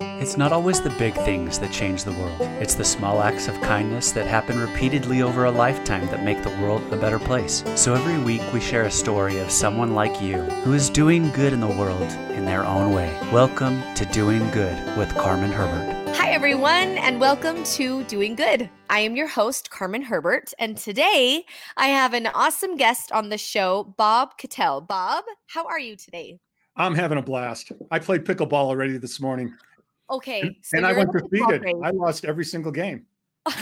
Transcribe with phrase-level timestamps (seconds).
[0.00, 2.40] It's not always the big things that change the world.
[2.60, 6.56] It's the small acts of kindness that happen repeatedly over a lifetime that make the
[6.62, 7.64] world a better place.
[7.74, 11.52] So every week we share a story of someone like you who is doing good
[11.52, 13.12] in the world in their own way.
[13.32, 16.14] Welcome to Doing Good with Carmen Herbert.
[16.14, 18.70] Hi, everyone, and welcome to Doing Good.
[18.88, 21.44] I am your host, Carmen Herbert, and today
[21.76, 24.86] I have an awesome guest on the show, Bob Kittell.
[24.86, 26.38] Bob, how are you today?
[26.76, 27.72] I'm having a blast.
[27.90, 29.52] I played pickleball already this morning.
[30.10, 30.56] Okay.
[30.62, 31.64] So and I went defeated.
[31.82, 33.06] I lost every single game.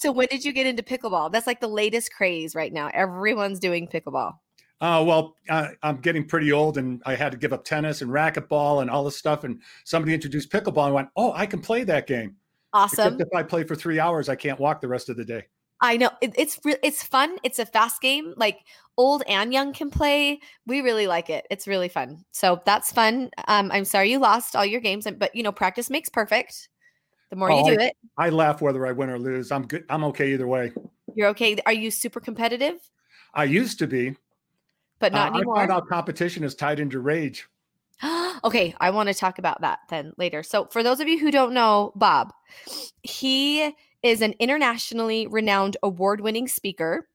[0.00, 1.30] so when did you get into pickleball?
[1.30, 2.90] That's like the latest craze right now.
[2.94, 4.34] Everyone's doing pickleball.
[4.80, 8.10] Uh, well, uh, I'm getting pretty old, and I had to give up tennis and
[8.10, 9.42] racquetball and all this stuff.
[9.42, 12.36] And somebody introduced pickleball, and went, "Oh, I can play that game."
[12.72, 13.14] Awesome.
[13.14, 15.46] Except if I play for three hours, I can't walk the rest of the day.
[15.80, 17.36] I know it, it's it's fun.
[17.42, 18.34] It's a fast game.
[18.36, 18.60] Like
[18.96, 20.40] old and young can play.
[20.66, 21.46] We really like it.
[21.50, 22.24] It's really fun.
[22.32, 23.30] So that's fun.
[23.46, 26.68] Um, I'm sorry you lost all your games, but you know practice makes perfect.
[27.30, 29.52] The more oh, you do I, it, I laugh whether I win or lose.
[29.52, 29.84] I'm good.
[29.88, 30.72] I'm okay either way.
[31.14, 31.56] You're okay.
[31.66, 32.78] Are you super competitive?
[33.34, 34.16] I used to be,
[34.98, 35.56] but not uh, anymore.
[35.56, 37.46] I found out competition is tied into rage.
[38.44, 40.42] okay, I want to talk about that then later.
[40.42, 42.32] So, for those of you who don't know Bob,
[43.02, 47.08] he is an internationally renowned award winning speaker.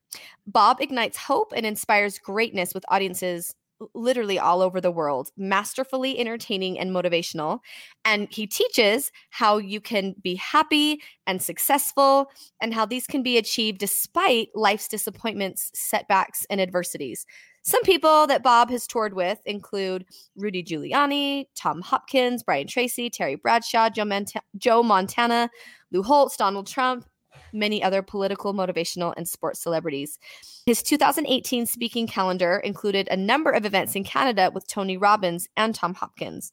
[0.46, 3.56] Bob ignites hope and inspires greatness with audiences
[3.94, 7.60] literally all over the world, masterfully entertaining and motivational.
[8.06, 12.30] And he teaches how you can be happy and successful
[12.62, 17.26] and how these can be achieved despite life's disappointments, setbacks, and adversities.
[17.66, 23.36] Some people that Bob has toured with include Rudy Giuliani, Tom Hopkins, Brian Tracy, Terry
[23.36, 25.50] Bradshaw, Joe, Mont- Joe Montana,
[25.92, 27.06] Lou Holtz, Donald Trump,
[27.54, 30.20] many other political, motivational, and sports celebrities.
[30.66, 35.74] His 2018 speaking calendar included a number of events in Canada with Tony Robbins and
[35.74, 36.52] Tom Hopkins.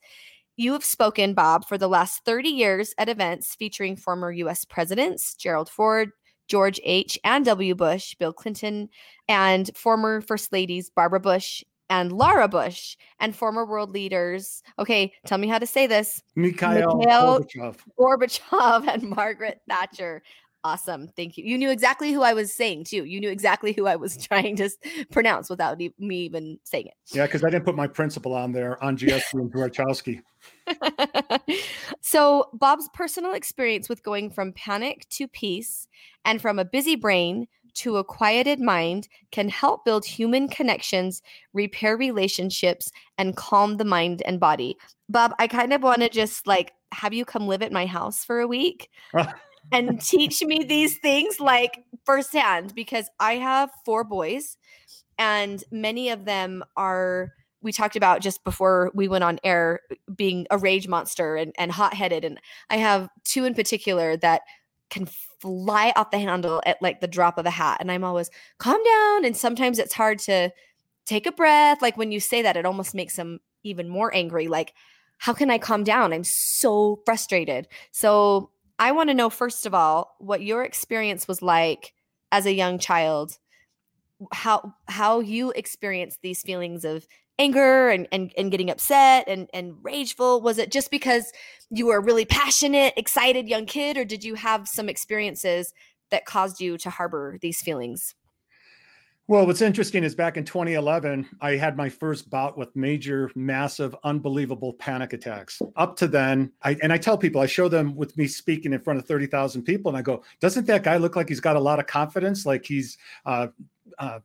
[0.56, 5.34] You have spoken, Bob, for the last 30 years at events featuring former US presidents
[5.34, 6.10] Gerald Ford,
[6.50, 7.16] George H.
[7.22, 7.76] and W.
[7.76, 8.88] Bush, Bill Clinton,
[9.28, 14.62] and former First Ladies Barbara Bush and Laura Bush, and former world leaders.
[14.78, 16.22] Okay, tell me how to say this.
[16.34, 17.76] Mikhail, Mikhail Gorbachev.
[17.98, 20.22] Gorbachev and Margaret Thatcher.
[20.62, 21.08] Awesome.
[21.16, 21.44] Thank you.
[21.44, 23.04] You knew exactly who I was saying too.
[23.04, 24.28] You knew exactly who I was mm.
[24.28, 24.68] trying to
[25.10, 26.94] pronounce without me even saying it.
[27.12, 30.20] Yeah, because I didn't put my principal on there, Andrzejewski and Dworchowski.
[32.00, 35.88] so, Bob's personal experience with going from panic to peace
[36.24, 41.22] and from a busy brain to a quieted mind can help build human connections,
[41.54, 44.76] repair relationships, and calm the mind and body.
[45.08, 48.24] Bob, I kind of want to just like have you come live at my house
[48.24, 49.32] for a week ah.
[49.72, 54.56] And teach me these things like firsthand because I have four boys
[55.18, 57.32] and many of them are
[57.62, 59.80] we talked about just before we went on air
[60.14, 62.24] being a rage monster and, and hot headed.
[62.24, 64.42] And I have two in particular that
[64.88, 65.06] can
[65.40, 67.78] fly off the handle at like the drop of a hat.
[67.80, 69.24] And I'm always calm down.
[69.24, 70.50] And sometimes it's hard to
[71.04, 71.82] take a breath.
[71.82, 74.48] Like when you say that, it almost makes them even more angry.
[74.48, 74.72] Like,
[75.18, 76.14] how can I calm down?
[76.14, 77.68] I'm so frustrated.
[77.92, 78.50] So
[78.80, 81.94] I want to know, first of all, what your experience was like
[82.32, 83.38] as a young child
[84.32, 87.06] how how you experienced these feelings of
[87.38, 90.42] anger and, and, and getting upset and, and rageful?
[90.42, 91.32] Was it just because
[91.70, 95.72] you were a really passionate, excited young kid, or did you have some experiences
[96.10, 98.14] that caused you to harbor these feelings?
[99.30, 103.94] Well, what's interesting is back in 2011, I had my first bout with major, massive,
[104.02, 105.62] unbelievable panic attacks.
[105.76, 108.80] Up to then, I and I tell people, I show them with me speaking in
[108.80, 111.60] front of 30,000 people, and I go, "Doesn't that guy look like he's got a
[111.60, 112.44] lot of confidence?
[112.44, 113.46] Like he's uh,
[114.00, 114.18] uh,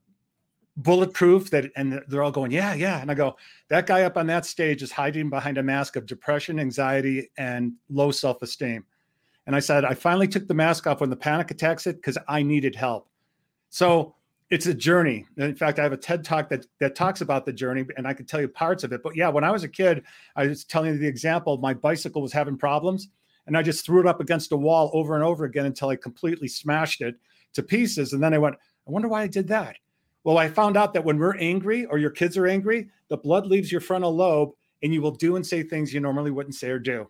[0.78, 3.38] bulletproof that and they're all going yeah yeah and i go
[3.70, 7.72] that guy up on that stage is hiding behind a mask of depression anxiety and
[7.90, 8.84] low self-esteem
[9.48, 12.18] and i said i finally took the mask off when the panic attacks hit because
[12.28, 13.08] i needed help
[13.70, 14.16] so
[14.52, 17.54] it's a journey in fact i have a ted talk that that talks about the
[17.54, 19.70] journey and i can tell you parts of it but yeah when i was a
[19.70, 20.04] kid
[20.36, 23.10] i was telling you the example my bicycle was having problems
[23.48, 25.96] and i just threw it up against a wall over and over again until i
[25.96, 27.16] completely smashed it
[27.54, 28.56] to pieces and then i went
[28.88, 29.78] i wonder why i did that
[30.26, 33.46] well, I found out that when we're angry or your kids are angry, the blood
[33.46, 36.70] leaves your frontal lobe and you will do and say things you normally wouldn't say
[36.70, 37.08] or do.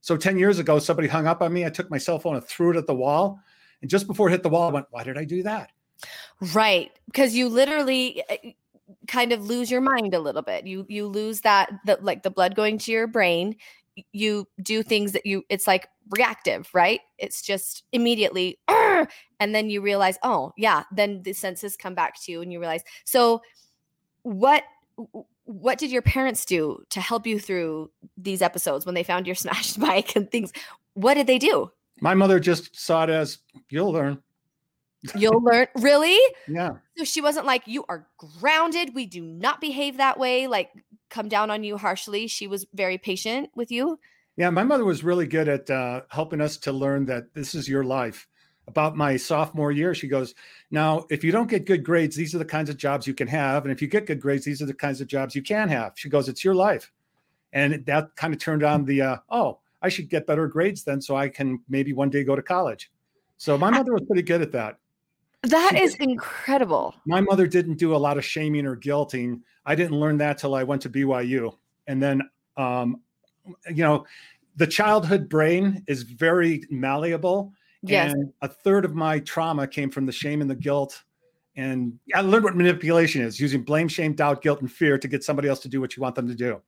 [0.00, 1.64] So 10 years ago, somebody hung up on me.
[1.64, 3.38] I took my cell phone and threw it at the wall.
[3.82, 5.70] And just before it hit the wall, I went, Why did I do that?
[6.54, 6.90] Right.
[7.06, 8.52] Because you literally eh,
[9.06, 10.66] kind of lose your mind a little bit.
[10.66, 13.56] You you lose that the like the blood going to your brain.
[14.12, 17.00] You do things that you it's like reactive, right?
[17.18, 22.32] It's just immediately and then you realize oh yeah then the senses come back to
[22.32, 23.42] you and you realize so
[24.22, 24.64] what
[25.44, 29.34] what did your parents do to help you through these episodes when they found your
[29.36, 30.52] smashed bike and things?
[30.94, 31.70] What did they do?
[32.00, 33.38] My mother just saw it as
[33.70, 34.22] you'll learn.
[35.14, 35.66] You'll learn.
[35.76, 36.18] Really?
[36.48, 36.76] Yeah.
[36.96, 38.06] So she wasn't like, you are
[38.40, 38.94] grounded.
[38.94, 40.46] We do not behave that way.
[40.46, 40.70] Like,
[41.10, 42.26] come down on you harshly.
[42.26, 43.98] She was very patient with you.
[44.36, 44.50] Yeah.
[44.50, 47.84] My mother was really good at uh, helping us to learn that this is your
[47.84, 48.26] life.
[48.68, 50.34] About my sophomore year, she goes,
[50.72, 53.28] Now, if you don't get good grades, these are the kinds of jobs you can
[53.28, 53.64] have.
[53.64, 55.92] And if you get good grades, these are the kinds of jobs you can have.
[55.94, 56.90] She goes, It's your life.
[57.52, 61.00] And that kind of turned on the, uh, oh, I should get better grades then
[61.00, 62.90] so I can maybe one day go to college.
[63.36, 64.78] So my mother was pretty good at that.
[65.50, 66.08] That she is did.
[66.08, 66.94] incredible.
[67.06, 69.40] My mother didn't do a lot of shaming or guilting.
[69.64, 71.56] I didn't learn that till I went to BYU.
[71.86, 72.22] And then,
[72.56, 73.00] um,
[73.68, 74.06] you know,
[74.56, 77.52] the childhood brain is very malleable.
[77.82, 78.12] Yes.
[78.12, 81.02] And a third of my trauma came from the shame and the guilt.
[81.56, 85.24] And I learned what manipulation is using blame, shame, doubt, guilt, and fear to get
[85.24, 86.60] somebody else to do what you want them to do.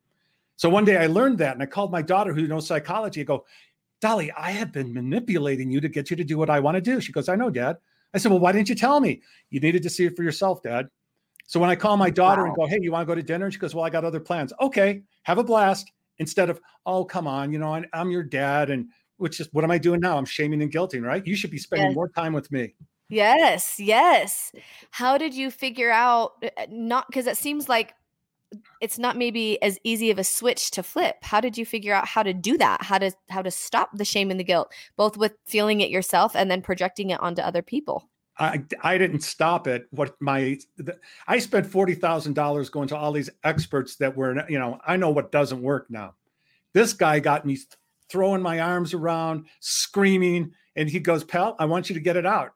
[0.56, 3.20] So one day I learned that and I called my daughter who knows psychology.
[3.20, 3.44] I go,
[4.00, 6.80] Dolly, I have been manipulating you to get you to do what I want to
[6.80, 7.00] do.
[7.00, 7.78] She goes, I know, Dad.
[8.14, 9.22] I said, Well, why didn't you tell me?
[9.50, 10.88] You needed to see it for yourself, Dad.
[11.46, 12.48] So when I call my daughter wow.
[12.48, 13.50] and go, Hey, you want to go to dinner?
[13.50, 14.52] She goes, Well, I got other plans.
[14.60, 15.90] Okay, have a blast.
[16.18, 18.70] Instead of, Oh, come on, you know, I, am your dad.
[18.70, 18.88] And
[19.18, 20.16] which is what am I doing now?
[20.16, 21.26] I'm shaming and guilting, right?
[21.26, 21.94] You should be spending yes.
[21.94, 22.74] more time with me.
[23.10, 24.52] Yes, yes.
[24.90, 27.94] How did you figure out uh, not because it seems like
[28.80, 31.16] it's not maybe as easy of a switch to flip.
[31.22, 32.82] How did you figure out how to do that?
[32.82, 36.34] How to how to stop the shame and the guilt, both with feeling it yourself
[36.34, 38.08] and then projecting it onto other people?
[38.38, 39.88] I, I didn't stop it.
[39.90, 40.96] What my the,
[41.26, 44.96] I spent forty thousand dollars going to all these experts that were you know I
[44.96, 46.14] know what doesn't work now.
[46.72, 47.58] This guy got me
[48.08, 52.26] throwing my arms around, screaming, and he goes, "Pal, I want you to get it
[52.26, 52.52] out."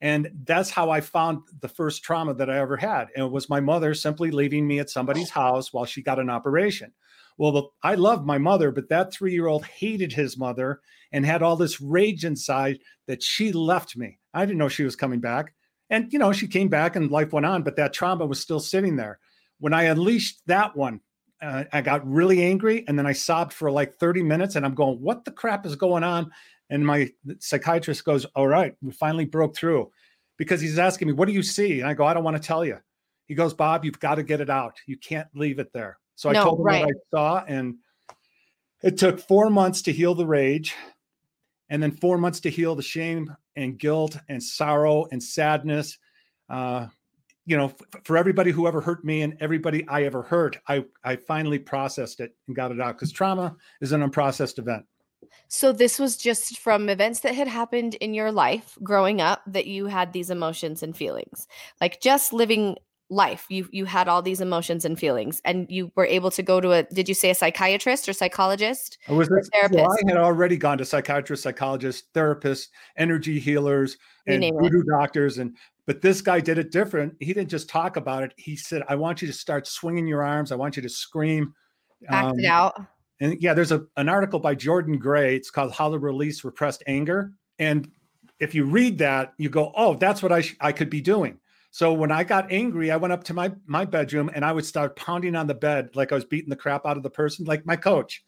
[0.00, 3.08] And that's how I found the first trauma that I ever had.
[3.16, 6.30] And it was my mother simply leaving me at somebody's house while she got an
[6.30, 6.92] operation.
[7.36, 10.80] Well, the, I loved my mother, but that three year old hated his mother
[11.12, 14.18] and had all this rage inside that she left me.
[14.34, 15.54] I didn't know she was coming back.
[15.90, 18.60] And, you know, she came back and life went on, but that trauma was still
[18.60, 19.18] sitting there.
[19.58, 21.00] When I unleashed that one,
[21.40, 24.74] uh, I got really angry and then I sobbed for like 30 minutes and I'm
[24.74, 26.30] going, what the crap is going on?
[26.70, 29.90] And my psychiatrist goes, All right, we finally broke through
[30.36, 31.80] because he's asking me, What do you see?
[31.80, 32.78] And I go, I don't want to tell you.
[33.26, 34.76] He goes, Bob, you've got to get it out.
[34.86, 35.98] You can't leave it there.
[36.14, 36.86] So no, I told him right.
[36.86, 37.76] what I saw, and
[38.82, 40.74] it took four months to heal the rage,
[41.68, 45.98] and then four months to heal the shame and guilt and sorrow and sadness.
[46.48, 46.86] Uh,
[47.44, 50.84] you know, f- for everybody who ever hurt me and everybody I ever hurt, I
[51.04, 54.86] I finally processed it and got it out because trauma is an unprocessed event.
[55.48, 59.66] So this was just from events that had happened in your life growing up that
[59.66, 61.46] you had these emotions and feelings.
[61.80, 62.76] Like just living
[63.10, 63.46] life.
[63.48, 66.72] You you had all these emotions and feelings and you were able to go to
[66.72, 68.98] a did you say a psychiatrist or psychologist?
[69.08, 69.80] I was a therapist.
[69.80, 73.96] Well, I had already gone to psychiatrist, psychologist, therapist, energy healers,
[74.26, 77.14] and voodoo doctors and but this guy did it different.
[77.18, 78.34] He didn't just talk about it.
[78.36, 80.52] He said, "I want you to start swinging your arms.
[80.52, 81.54] I want you to scream."
[82.10, 82.78] Act um, it out
[83.20, 85.34] and yeah, there's a, an article by Jordan Gray.
[85.34, 87.32] It's called How to Release Repressed Anger.
[87.58, 87.90] And
[88.38, 91.38] if you read that, you go, oh, that's what I, sh- I could be doing.
[91.70, 94.64] So when I got angry, I went up to my, my bedroom and I would
[94.64, 97.44] start pounding on the bed like I was beating the crap out of the person,
[97.44, 98.24] like my coach.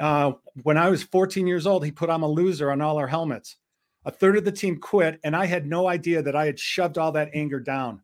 [0.00, 0.32] Uh,
[0.62, 3.56] when I was 14 years old, he put I'm a loser on all our helmets.
[4.04, 6.96] A third of the team quit, and I had no idea that I had shoved
[6.96, 8.00] all that anger down.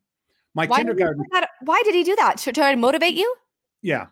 [0.55, 1.25] My why kindergarten.
[1.33, 2.39] Did why did he do that?
[2.39, 3.33] To try to motivate you?
[3.81, 4.07] Yeah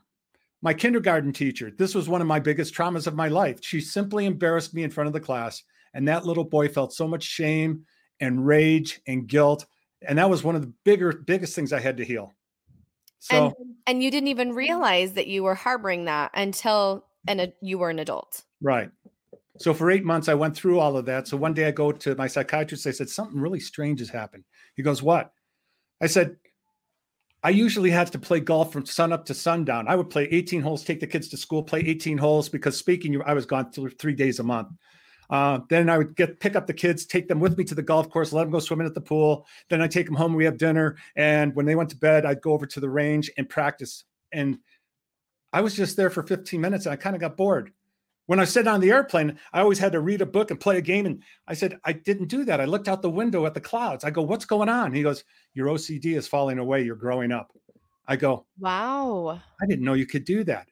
[0.63, 3.59] my kindergarten teacher, this was one of my biggest traumas of my life.
[3.63, 5.63] She simply embarrassed me in front of the class.
[5.93, 7.85] And that little boy felt so much shame
[8.21, 9.67] and rage and guilt.
[10.07, 12.33] And that was one of the bigger, biggest things I had to heal.
[13.19, 13.55] So, and,
[13.87, 17.99] and you didn't even realize that you were harboring that until and you were an
[17.99, 18.43] adult.
[18.61, 18.91] Right.
[19.59, 21.29] So for eight months, I went through all of that.
[21.29, 22.87] So one day I go to my psychiatrist.
[22.87, 24.45] I said, something really strange has happened.
[24.77, 25.33] He goes, what?
[26.01, 26.37] I said,
[27.45, 29.89] I usually had to play golf from sun up to sundown.
[29.89, 33.21] I would play 18 holes, take the kids to school, play 18 holes because speaking,
[33.23, 34.69] I was gone three days a month.
[35.29, 37.83] Uh, then I would get pick up the kids, take them with me to the
[37.83, 39.47] golf course, let them go swimming at the pool.
[39.71, 40.35] Then I take them home.
[40.35, 43.31] We have dinner, and when they went to bed, I'd go over to the range
[43.39, 44.05] and practice.
[44.31, 44.59] And
[45.53, 47.73] I was just there for 15 minutes, and I kind of got bored.
[48.27, 50.79] When I sat on the airplane, I always had to read a book and play
[50.79, 51.07] a game.
[51.07, 52.61] And I said, I didn't do that.
[52.61, 54.05] I looked out the window at the clouds.
[54.05, 54.93] I go, What's going on?
[54.93, 55.25] He goes,
[55.55, 56.83] Your OCD is falling away.
[56.83, 57.53] You're growing up.
[58.07, 59.41] I go, Wow.
[59.61, 60.69] I didn't know you could do that.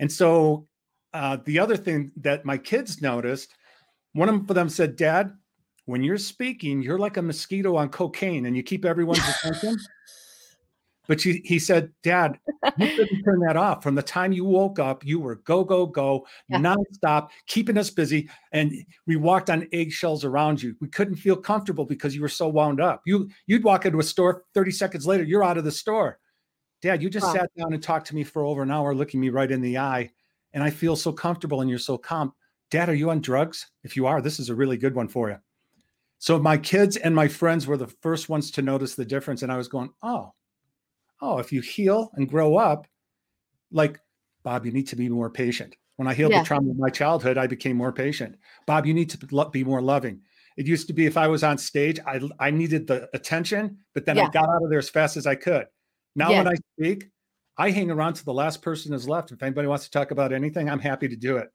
[0.00, 0.66] And so
[1.14, 3.54] uh, the other thing that my kids noticed,
[4.12, 5.32] one of them said, Dad,
[5.86, 9.76] when you're speaking, you're like a mosquito on cocaine and you keep everyone's attention.
[11.08, 12.38] But she, he said, Dad,
[12.78, 13.82] you couldn't turn that off.
[13.82, 16.58] From the time you woke up, you were go, go, go, Yeah.
[16.58, 18.28] nonstop, keeping us busy.
[18.52, 18.72] And
[19.06, 20.76] we walked on eggshells around you.
[20.80, 23.02] We couldn't feel comfortable because you were so wound up.
[23.04, 26.18] You you'd walk into a store 30 seconds later, you're out of the store.
[26.82, 27.32] Dad, you just Wow.
[27.34, 29.78] sat down and talked to me for over an hour, looking me right in the
[29.78, 30.10] eye.
[30.52, 32.32] And I feel so comfortable and you're so calm.
[32.70, 33.70] Dad, are you on drugs?
[33.84, 35.38] If you are, this is a really good one for you.
[36.18, 39.42] So my kids and my friends were the first ones to notice the difference.
[39.42, 40.32] And I was going, oh,
[41.22, 42.86] oh, if you heal and grow up,
[43.70, 43.98] like
[44.42, 45.76] Bob, you need to be more patient.
[45.96, 46.40] When I healed Yeah.
[46.40, 48.36] the trauma of my childhood, I became more patient.
[48.66, 50.22] Bob, you need to be more loving.
[50.56, 54.04] It used to be if I was on stage, I I needed the attention, but
[54.04, 55.66] then I got out of there as fast as I could.
[56.14, 56.38] Now Yeah.
[56.38, 57.10] when I speak,
[57.56, 59.30] I hang around to the last person is left.
[59.30, 61.50] If anybody wants to talk about anything, I'm happy to do it.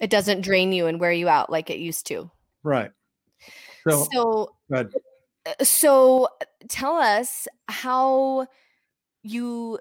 [0.00, 2.30] It doesn't drain you and wear you out like it used to.
[2.62, 2.90] Right.
[3.88, 4.84] So, so uh,
[5.62, 8.46] so uh, tell us how
[9.24, 9.78] you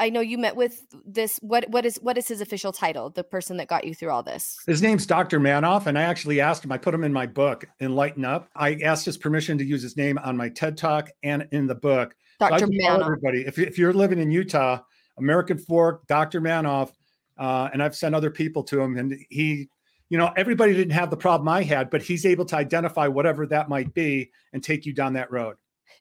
[0.00, 3.22] i know you met with this what what is what is his official title the
[3.22, 5.38] person that got you through all this His name's Dr.
[5.38, 8.48] Manoff, and I actually asked him, I put him in my book, Enlighten Up.
[8.56, 11.74] I asked his permission to use his name on my TED Talk and in the
[11.74, 12.14] book.
[12.40, 13.04] Dr tell Manoff.
[13.04, 14.80] everybody, if, if you're living in Utah,
[15.18, 16.40] American Fork, Dr.
[16.40, 16.92] Manoff,
[17.38, 19.68] uh, and I've sent other people to him, and he,
[20.08, 23.46] you know, everybody didn't have the problem I had, but he's able to identify whatever
[23.46, 25.56] that might be and take you down that road.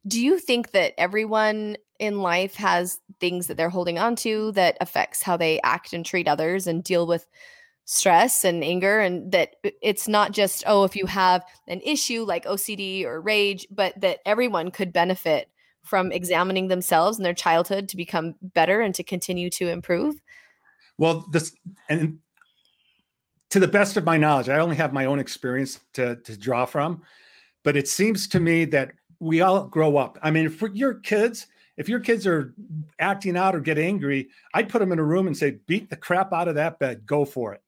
[0.07, 4.77] Do you think that everyone in life has things that they're holding on to that
[4.81, 7.27] affects how they act and treat others and deal with
[7.85, 8.99] stress and anger?
[8.99, 13.67] And that it's not just oh if you have an issue like OCD or rage
[13.71, 15.49] but that everyone could benefit
[15.83, 20.15] from examining themselves and their childhood to become better and to continue to improve?
[20.97, 21.55] Well, this
[21.89, 22.19] and
[23.49, 26.65] to the best of my knowledge, I only have my own experience to to draw
[26.65, 27.01] from,
[27.63, 28.93] but it seems to me that
[29.23, 30.19] we all grow up.
[30.21, 32.53] I mean, for your kids, if your kids are
[32.99, 35.95] acting out or get angry, I'd put them in a room and say, "Beat the
[35.95, 37.61] crap out of that bed, go for it,"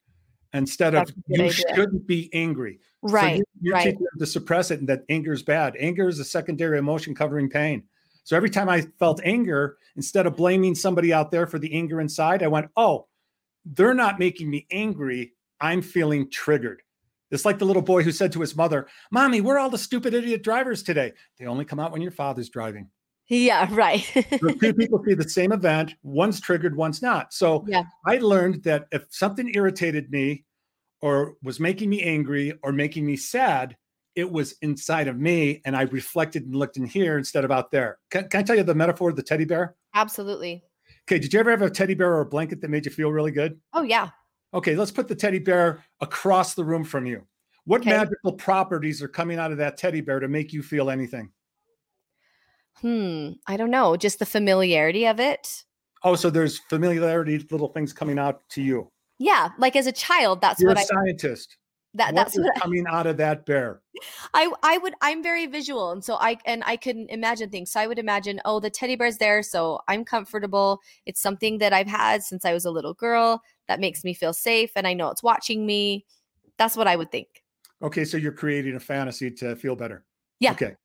[0.54, 1.76] instead of That's good "You idea.
[1.76, 3.84] shouldn't be angry." So right you, you're right.
[3.86, 5.76] teaching them to suppress it and that anger is bad.
[5.80, 7.84] Anger is a secondary emotion covering pain.
[8.24, 12.02] So every time I felt anger, instead of blaming somebody out there for the anger
[12.02, 13.06] inside, I went, oh,
[13.64, 15.34] they're not making me angry.
[15.62, 16.82] I'm feeling triggered.
[17.36, 20.14] It's like the little boy who said to his mother, Mommy, we're all the stupid
[20.16, 21.14] idiot drivers today?
[21.38, 22.90] They only come out when your father's driving.
[23.28, 24.04] yeah right
[24.42, 27.34] So two people see the same event, one's triggered, one's not.
[27.34, 27.84] So Yeah.
[28.06, 30.46] I learned that if something irritated me
[31.02, 33.76] or was making me angry or making me sad,
[34.16, 37.70] it was inside of me and I reflected and looked in here instead of out
[37.70, 37.98] there.
[38.12, 39.76] Can, can I tell you the metaphor of the teddy bear?
[39.94, 40.64] absolutely
[41.08, 43.12] Okay, did you ever have a teddy bear or a blanket that made you feel
[43.12, 43.60] really good?
[43.74, 44.10] oh yeah
[44.56, 47.28] Okay, let's put the teddy bear across the room from you.
[47.66, 47.92] What Okay.
[47.92, 51.30] magical properties are coming out of that teddy bear to make you feel anything?
[52.82, 55.64] hmm i don't know just the familiarity of it
[56.04, 58.92] Oh, so there's familiarity, little things coming out to you.
[59.18, 61.58] yeah like as a child that's You're what a i scientist.
[61.96, 63.82] that, What that's what I, coming out of that bear.
[64.34, 67.72] I I would I'm very visual and so I and I can imagine things.
[67.72, 70.82] So I would imagine, oh, the teddy bear's there, so I'm comfortable.
[71.06, 74.34] It's something that I've had since I was a little girl that makes me feel
[74.34, 76.06] safe and I know it's watching me.
[76.58, 77.28] That's what I would think.
[77.82, 80.06] Okay, so you're creating a fantasy to feel better.
[80.40, 80.52] Yeah.
[80.52, 80.76] Okay.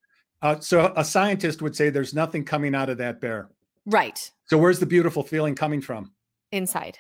[0.43, 3.51] Uh, so a scientist would say there's nothing coming out of that bear.
[3.87, 4.31] Right.
[4.47, 6.13] So where's the beautiful feeling coming from?
[6.53, 6.99] Inside.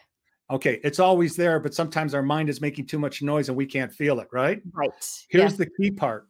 [0.50, 3.66] Okay, it's always there, but sometimes our mind is making too much noise and we
[3.66, 4.60] can't feel it, right?
[4.72, 4.90] Right.
[5.28, 5.56] Here's Yes.
[5.56, 6.26] the key part.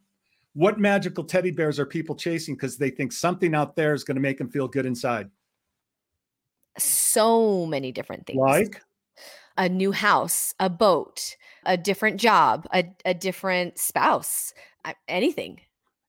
[0.52, 4.16] What magical teddy bears are people chasing because they think something out there is going
[4.16, 5.30] to make them feel good inside?
[6.78, 8.38] so many different things.
[8.38, 8.82] Like,
[9.56, 14.54] a new house, a boat, a different job, a, a different spouse,
[15.08, 15.60] anything.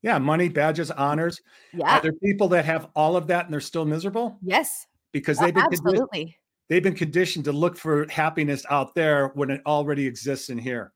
[0.02, 1.42] yeah, money, badges, honors.
[1.74, 1.98] Yeah.
[1.98, 4.88] Are there people that have all of that and they're still miserable yes.
[5.12, 6.38] because they've been absolutely.
[6.70, 10.94] they've been conditioned to look for happiness out there when it already exists in here.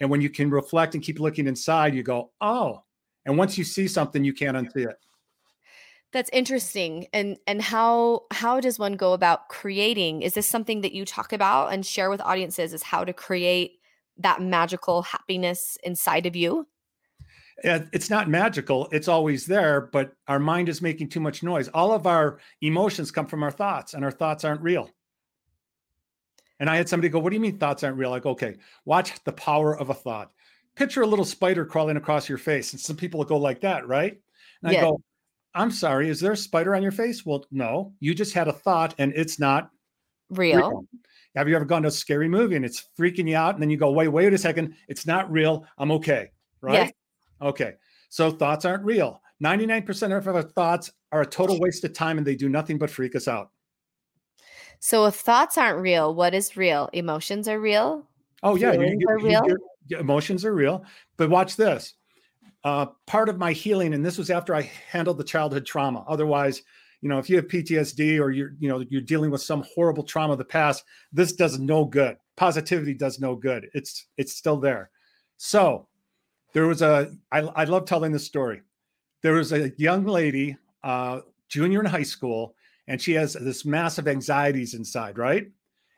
[0.00, 2.82] And when you can reflect and keep looking inside, you go, oh.
[3.26, 4.96] And once you see something, you can't unsee it.
[6.14, 7.08] That's interesting.
[7.12, 10.22] And and how how does one go about creating?
[10.22, 13.80] Is this something that you talk about and share with audiences is how to create
[14.18, 16.68] that magical happiness inside of you?
[17.64, 21.68] It's not magical, it's always there, but our mind is making too much noise.
[21.68, 24.90] All of our emotions come from our thoughts, and our thoughts aren't real.
[26.60, 28.10] And I had somebody go, What do you mean thoughts aren't real?
[28.10, 28.54] Like, okay,
[28.84, 30.30] watch the power of a thought.
[30.76, 32.72] Picture a little spider crawling across your face.
[32.72, 34.20] And some people will go like that, right?
[34.62, 34.78] And Yeah.
[34.78, 35.00] I go,
[35.54, 37.24] I'm sorry, is there a spider on your face?
[37.24, 39.70] Well, no, you just had a thought and it's not
[40.30, 40.56] Real.
[40.56, 40.84] real.
[41.36, 43.54] Have you ever gone to a scary movie and it's freaking you out?
[43.54, 45.66] And then you go, wait, wait a second, it's not real.
[45.78, 46.30] I'm okay.
[46.60, 46.74] Right?
[46.74, 46.92] Yes.
[47.42, 47.74] Okay.
[48.08, 49.20] So thoughts aren't real.
[49.42, 52.90] 99% of our thoughts are a total waste of time and they do nothing but
[52.90, 53.50] freak us out.
[54.80, 56.88] So if thoughts aren't real, what is real?
[56.92, 58.06] Emotions are real.
[58.42, 59.46] Oh yeah, you, Feelings are real?
[59.46, 60.82] your- your emotions are real.
[61.18, 61.92] But watch this.
[62.64, 66.02] Uh, part of my healing, and this was after I handled the childhood trauma.
[66.08, 66.62] Otherwise,
[67.02, 70.02] you know, if you have PTSD or you're, you know, you're dealing with some horrible
[70.02, 72.16] trauma of the past, this does no good.
[72.36, 73.68] Positivity does no good.
[73.74, 74.90] It's it's still there.
[75.36, 75.88] So
[76.54, 77.12] there was a.
[77.30, 78.62] I, I love telling this story.
[79.20, 82.54] There was a young lady, uh, junior in high school,
[82.88, 85.48] and she has this massive anxieties inside, right?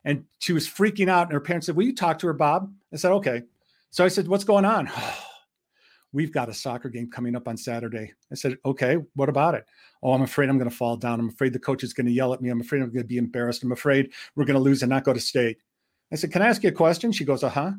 [0.05, 2.73] And she was freaking out, and her parents said, "Will you talk to her, Bob?"
[2.93, 3.45] I said, "Okay."
[3.91, 4.91] So I said, "What's going on?"
[6.13, 8.13] We've got a soccer game coming up on Saturday.
[8.33, 9.67] I said, "Okay, what about it?"
[10.03, 11.21] Oh, I'm afraid I'm going to fall down.
[11.21, 12.49] I'm afraid the coach is going to yell at me.
[12.49, 13.63] I'm afraid I'm going to be embarrassed.
[13.63, 15.59] I'm afraid we're going to lose and not go to state.
[16.13, 17.73] I said, "Can I ask you a question?" She goes, "Uh huh."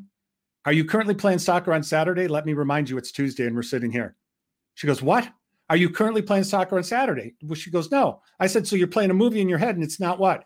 [0.64, 2.28] Are you currently playing soccer on Saturday?
[2.28, 4.16] Let me remind you, it's Tuesday and we're sitting here.
[4.74, 5.26] She goes, What?
[5.70, 7.34] Are you currently playing soccer on Saturday?
[7.42, 8.20] Well, she goes, No.
[8.38, 10.44] I said, So you're playing a movie in your head and it's not what?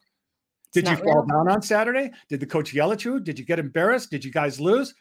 [0.73, 1.27] Did you fall real.
[1.27, 2.13] down on Saturday?
[2.29, 3.21] Did the coach yell at you?
[3.21, 4.11] Did you get embarrassed?
[4.11, 4.95] Did you guys lose?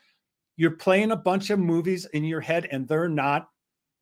[0.62, 3.50] You're playing a bunch of movies in your head and they're not.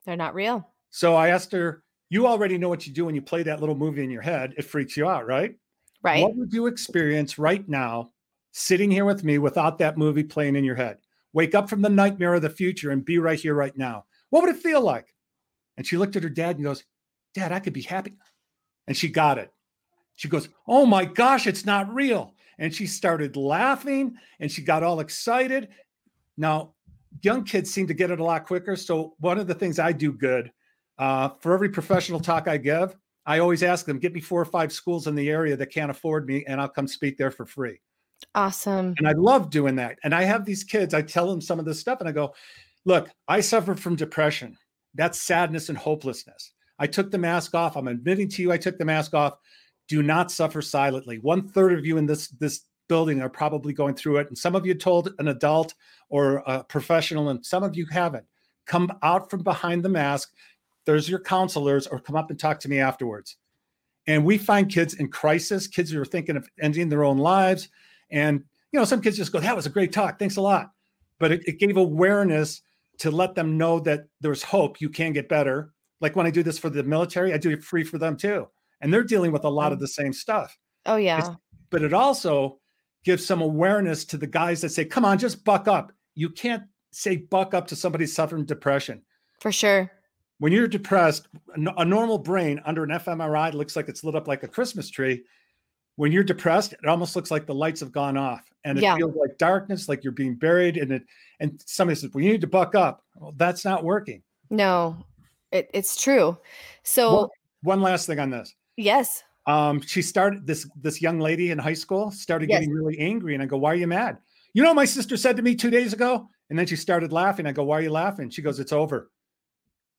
[0.06, 0.68] They're not real.
[0.90, 3.78] So I asked her, You already know what you do when you play that little
[3.78, 4.56] movie in your head.
[4.58, 5.56] It freaks you out, right?
[6.04, 6.22] Right.
[6.22, 8.12] What would you experience right now,
[8.52, 10.98] sitting here with me without that movie playing in your head?
[11.32, 14.04] Wake up from the nightmare of the future and be right here, right now.
[14.30, 15.16] What would it feel like?
[15.78, 16.84] And she looked at her dad and goes,
[17.34, 18.18] Dad, I could be happy.
[18.86, 19.50] And she got it.
[20.18, 22.34] She goes, Oh my gosh, it's not real.
[22.58, 25.70] And she started laughing and she got all excited.
[26.40, 26.74] Now,
[27.22, 28.76] young kids seem to get it a lot quicker.
[28.76, 30.52] So, one of the things I do good
[30.98, 34.46] uh, for every professional talk I give, I always ask them, get me four or
[34.46, 37.46] five schools in the area that can't afford me, and I'll come speak there for
[37.46, 37.80] free.
[38.36, 38.96] Awesome.
[38.98, 40.00] And I love doing that.
[40.04, 42.34] And I have these kids, I tell them some of this stuff, and I go,
[42.86, 44.58] look, I suffer from depression.
[44.96, 46.54] That's sadness and hopelessness.
[46.80, 47.76] I took the mask off.
[47.76, 49.38] I'm admitting to you, I took the mask off.
[49.90, 51.20] Do not suffer silently.
[51.20, 54.56] One third of you in this this building are probably going through it, and some
[54.56, 55.74] of you told an adult
[56.10, 58.26] or a professional, and some of you haven't.
[58.66, 60.34] Come out from behind the mask.
[60.86, 63.38] There's your counselors, or come up and talk to me afterwards.
[64.08, 67.70] And we find kids in crisis, kids who are thinking of ending their own lives.
[68.10, 70.18] And, you know, some kids just go, that was a great talk.
[70.18, 70.72] Thanks a lot.
[71.20, 72.62] But it, it gave awareness
[73.00, 74.82] to let them know that there's hope.
[74.82, 75.74] You can get better.
[76.02, 78.48] Like when I do this for the military, I do it free for them too.
[78.82, 79.82] And they're dealing with a lot of mm.
[79.82, 80.58] the same stuff.
[80.86, 81.36] Oh yeah.
[81.70, 82.60] But it also
[83.10, 85.92] gives some awareness to the guys that say, come on, just buck up.
[86.14, 89.02] You can't say buck up to somebody suffering depression.
[89.40, 89.92] For sure.
[90.38, 94.44] When you're depressed, a normal brain under an fMRI looks like it's lit up like
[94.44, 95.24] a Christmas tree.
[95.96, 98.96] When you're depressed, it almost looks like the lights have gone off and it Yeah.
[98.96, 100.78] feels like darkness, like you're being buried.
[100.78, 101.04] And it
[101.40, 103.04] and somebody says, Well, you need to buck up.
[103.16, 104.22] Well, that's not working.
[104.52, 105.04] No,
[105.52, 106.38] it, it's true.
[106.84, 107.32] So
[107.64, 108.54] One last thing on this.
[108.78, 109.24] yes.
[109.46, 112.60] Um, she started this this young lady in high school started Yes.
[112.60, 114.18] getting really angry, and I go, "Why are you mad?"
[114.54, 117.12] You know, what my sister said to me two days ago, and then she started
[117.12, 117.46] laughing.
[117.46, 119.12] I go, "Why are you laughing?" She goes, "It's over.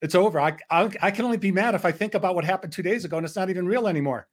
[0.03, 0.41] It's over.
[0.41, 3.05] I I, I can only be mad if I think about what happened two days
[3.05, 4.29] ago, and it's not even real anymore."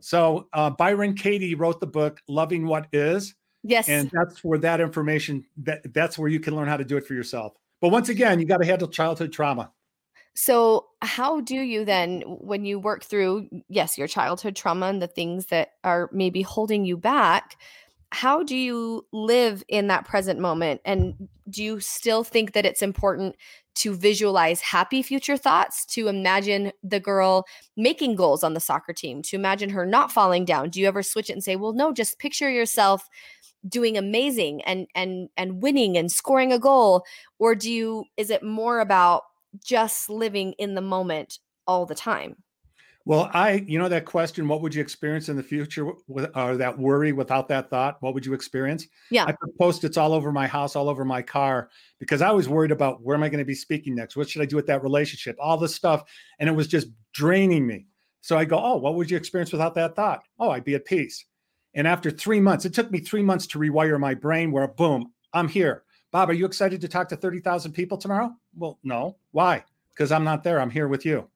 [0.00, 3.88] So uh, Byron Katie wrote the book "Loving What Is," Yes.
[3.88, 7.06] and that's where that information that that's where you can learn how to do it
[7.06, 7.54] for yourself.
[7.80, 9.72] But once again, you got to handle childhood trauma.
[10.34, 15.06] So, how do you then, when you work through, yes, your childhood trauma and the
[15.06, 17.56] things that are maybe holding you back,
[18.12, 20.80] how do you live in that present moment?
[20.84, 23.36] And do you still think that it's important
[23.76, 27.44] to visualize happy future thoughts, to imagine the girl
[27.76, 30.70] making goals on the soccer team, to imagine her not falling down?
[30.70, 33.08] Do you ever switch it and say, well, no, just picture yourself
[33.68, 37.04] doing amazing and and and winning and scoring a goal
[37.38, 39.22] or do you is it more about
[39.64, 42.36] just living in the moment all the time.
[43.06, 46.58] Well, I, you know, that question, what would you experience in the future with, or
[46.58, 47.96] that worry without that thought?
[48.00, 48.86] What would you experience?
[49.10, 49.24] Yeah.
[49.24, 52.70] I put post-its all over my house, all over my car, because I was worried
[52.70, 54.16] about where am I going to be speaking next?
[54.16, 55.36] What should I do with that relationship?
[55.40, 56.04] All this stuff.
[56.38, 57.86] And it was just draining me.
[58.20, 60.20] So I go, oh, what would you experience without that thought?
[60.38, 61.24] Oh, I'd be at peace.
[61.72, 65.14] And after three months, it took me three months to rewire my brain where boom,
[65.32, 65.84] I'm here.
[66.10, 68.34] Bob, are you excited to talk to 30,000 people tomorrow?
[68.56, 69.16] Well, no.
[69.30, 69.64] Why?
[69.90, 70.60] Because I'm not there.
[70.60, 71.28] I'm here with you.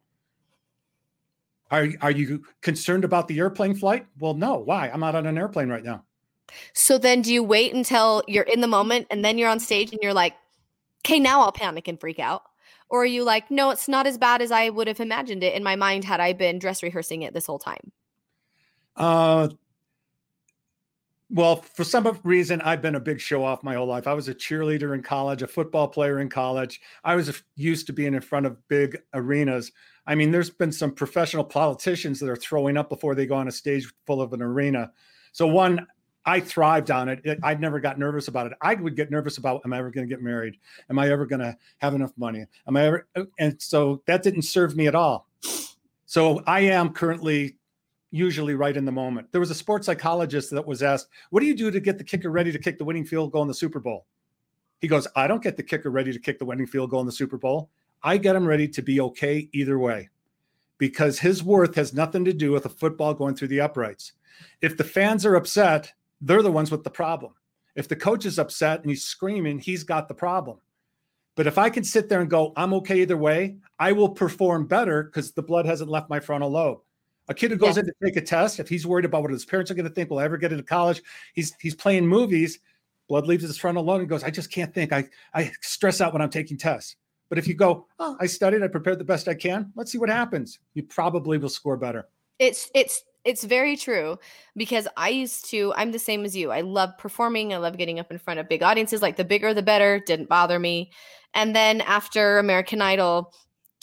[1.71, 4.07] Are, are you concerned about the airplane flight?
[4.19, 4.57] Well, no.
[4.59, 4.89] Why?
[4.89, 6.05] I'm not on an airplane right now.
[6.73, 9.93] So then do you wait until you're in the moment and then you're on stage
[9.93, 10.35] and you're like,
[11.05, 12.43] okay, now I'll panic and freak out?
[12.91, 15.55] Or are you like, no, it's not as bad as I would have imagined it
[15.55, 17.93] in my mind had I been dress rehearsing it this whole time?
[18.97, 19.49] Uh,
[21.35, 24.07] Well, for some reason, I've been a big show off my whole life.
[24.07, 26.81] I was a cheerleader in college, a football player in college.
[27.03, 29.73] I was used to being in front of big arenas.
[30.07, 33.49] I mean, there's been some professional politicians that are throwing up before they go on
[33.49, 34.93] a stage full of an arena.
[35.33, 35.85] So, one,
[36.25, 37.21] I thrived on it.
[37.25, 37.41] it.
[37.43, 38.53] I never got nervous about it.
[38.61, 40.57] I would get nervous about, am I ever going to get married?
[40.89, 42.47] Am I ever going to have enough money?
[42.69, 43.09] Am I ever?
[43.17, 45.29] Uh, and so that didn't serve me at all.
[46.07, 47.57] So I am currently
[48.15, 49.27] usually right in the moment.
[49.33, 52.05] There was a sports psychologist that was asked, What do you do to get the
[52.05, 54.07] kicker ready to kick the winning field goal in the Super Bowl?
[54.81, 57.07] He goes, I don't get the kicker ready to kick the winning field goal in
[57.07, 57.71] the Super Bowl.
[58.03, 60.11] I get him ready to be okay either way
[60.79, 64.13] because his worth has nothing to do with a football going through the uprights.
[64.61, 67.33] If the fans are upset, they're the ones with the problem.
[67.75, 70.59] If the coach is upset and he's screaming, he's got the problem.
[71.35, 74.67] But if I can sit there and go, I'm okay either way, I will perform
[74.67, 76.84] better because the blood hasn't left my frontal lobe.
[77.29, 79.45] A kid who goes in to take a test, if he's worried about what his
[79.45, 81.03] parents are going to think, will I ever get into college?
[81.35, 82.59] He's he's playing movies,
[83.09, 84.93] blood leaves his frontal lobe and goes, I just can't think.
[84.93, 86.97] I I stress out when I'm taking tests.
[87.29, 89.73] But if you go, oh, I studied, I prepared the best I can.
[89.75, 90.59] Let's see what happens.
[90.75, 92.09] You probably will score better.
[92.39, 94.19] It's it's it's very true
[94.55, 96.51] because I used to, I'm the same as you.
[96.51, 97.55] I love performing.
[97.55, 99.01] I love getting up in front of big audiences.
[99.01, 100.91] Like the bigger, the better, didn't bother me.
[101.33, 103.33] And then after American Idol,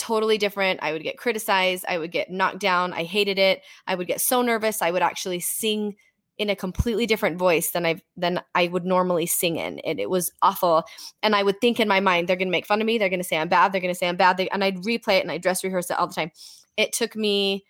[0.02, 0.80] totally different.
[0.82, 1.86] I would get criticized.
[1.88, 2.92] I would get knocked down.
[2.92, 3.62] I hated it.
[3.86, 4.82] I would get so nervous.
[4.82, 5.96] I would actually sing
[6.40, 9.78] in a completely different voice than I than I would normally sing in.
[9.80, 10.86] And it was awful.
[11.22, 12.98] And I would think in my mind, they're gonna make fun of me.
[12.98, 13.72] They're gonna say I'm bad.
[13.72, 14.38] They're gonna say I'm bad.
[14.38, 16.32] They, and I'd replay it and I'd dress rehearse it all the time.
[16.78, 17.64] It took me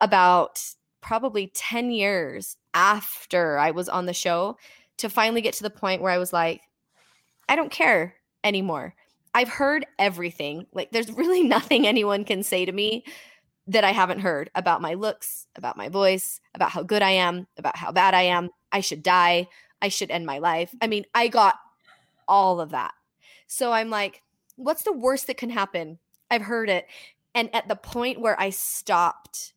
[0.00, 0.62] about
[1.00, 4.58] probably 10 years after I was on the show
[4.98, 6.60] to finally get to the point where I was like,
[7.48, 8.94] I don't care anymore.
[9.34, 10.66] I've heard everything.
[10.72, 13.04] Like, there's really nothing anyone can say to me
[13.66, 17.46] that I haven't heard about my looks, about my voice, about how good I am,
[17.58, 18.48] about how bad I am.
[18.72, 19.48] I should die.
[19.82, 20.74] I should end my life.
[20.80, 21.56] I mean, I got
[22.26, 22.92] all of that.
[23.46, 24.22] So I'm like,
[24.56, 25.98] what's the worst that can happen?
[26.30, 26.86] I've heard it.
[27.34, 29.52] And at the point where I stopped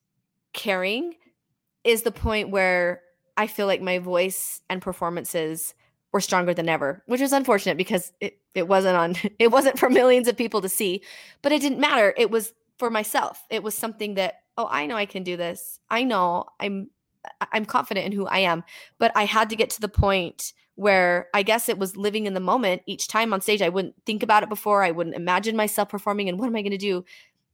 [0.53, 1.15] caring
[1.83, 3.01] is the point where
[3.37, 5.73] I feel like my voice and performances
[6.11, 9.89] were stronger than ever, which is unfortunate because it, it wasn't on it wasn't for
[9.89, 11.01] millions of people to see,
[11.41, 12.13] but it didn't matter.
[12.17, 13.45] It was for myself.
[13.49, 15.79] It was something that, oh, I know I can do this.
[15.89, 16.89] I know I'm
[17.51, 18.63] I'm confident in who I am.
[18.97, 22.33] But I had to get to the point where I guess it was living in
[22.33, 23.61] the moment each time on stage.
[23.61, 24.83] I wouldn't think about it before.
[24.83, 27.05] I wouldn't imagine myself performing and what am I going to do?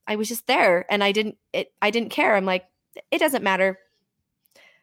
[0.08, 2.36] I was just there and I didn't it I didn't care.
[2.36, 2.66] I'm like
[3.12, 3.80] it doesn't matter.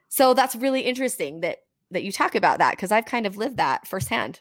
[0.09, 1.64] So that's really interesting that
[1.95, 4.41] that you talk about that because I've kind of lived that firsthand.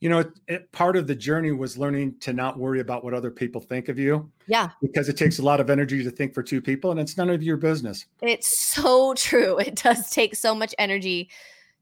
[0.00, 3.14] You know, it, it, part of the journey was learning to not worry about what
[3.14, 4.30] other people think of you.
[4.46, 4.70] Yeah.
[4.80, 7.30] Because it takes a lot of energy to think for two people and it's none
[7.30, 8.06] of your business.
[8.22, 9.58] It's so true.
[9.58, 11.30] It does take so much energy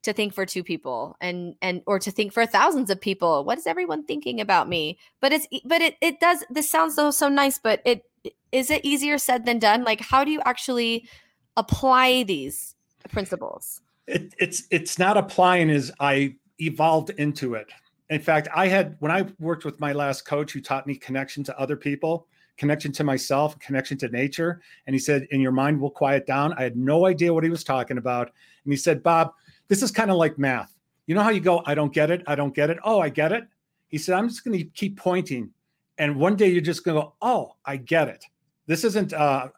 [0.07, 3.45] to think for two people and and or to think for thousands of people.
[3.45, 4.99] What is everyone thinking about me?
[5.21, 8.05] But it's but it it does this sounds so so nice, but it
[8.53, 9.85] is it easier said than done?
[9.85, 11.09] Like how do you actually
[11.57, 12.77] apply these
[13.11, 13.83] principles?
[14.07, 17.69] It, it's it's not applying as I evolved into it.
[18.09, 21.43] In fact, I had when I worked with my last coach who taught me connection
[21.45, 25.81] to other people, connection to myself, connection to nature, and he said, "In your mind
[25.81, 28.29] will quiet down." I had no idea what he was talking about,
[28.65, 29.33] and he said, "Bob,
[29.69, 30.73] this is kind of like math.
[31.07, 32.79] You know how you go, I don't get it, I don't get it.
[32.85, 33.49] Oh, I get it."
[33.89, 35.51] He said, "I'm just going to keep pointing,
[35.99, 38.25] and one day you're just going to go, oh, I get it.
[38.67, 39.49] This isn't." Uh,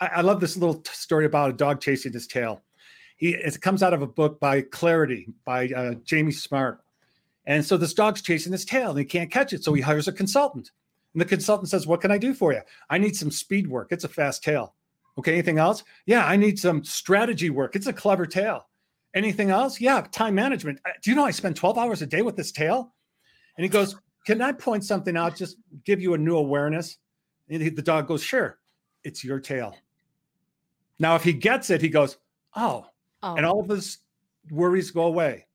[0.00, 2.62] I, I love this little t- story about a dog chasing his tail
[3.16, 6.80] he it comes out of a book by Clarity by uh, Jamie Smart.
[7.46, 9.64] And so this dog's chasing his tail and he can't catch it.
[9.64, 10.70] So he hires a consultant.
[11.14, 12.60] And the consultant says, What can I do for you?
[12.90, 13.88] I need some speed work.
[13.90, 14.74] It's a fast tail.
[15.18, 15.82] Okay, anything else?
[16.04, 17.74] Yeah, I need some strategy work.
[17.74, 18.66] It's a clever tail.
[19.14, 19.80] Anything else?
[19.80, 20.78] Yeah, time management.
[20.84, 22.92] Uh, do you know I spend 12 hours a day with this tail?
[23.56, 25.36] And he goes, Can I point something out?
[25.36, 26.98] Just give you a new awareness.
[27.48, 28.58] And the dog goes, Sure,
[29.04, 29.74] it's your tail.
[30.98, 32.18] Now, if he gets it, he goes,
[32.54, 32.86] Oh,
[33.22, 33.34] Oh.
[33.34, 33.98] And all of his
[34.50, 35.46] worries go away.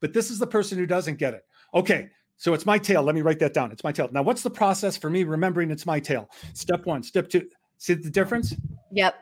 [0.00, 1.42] But this is the person who doesn't get it.
[1.74, 3.02] Okay, so it's my tail.
[3.02, 3.72] Let me write that down.
[3.72, 4.08] It's my tail.
[4.12, 6.28] Now, what's the process for me remembering it's my tail?
[6.52, 7.48] Step one, step two.
[7.78, 8.54] See the difference?
[8.92, 9.14] Yep.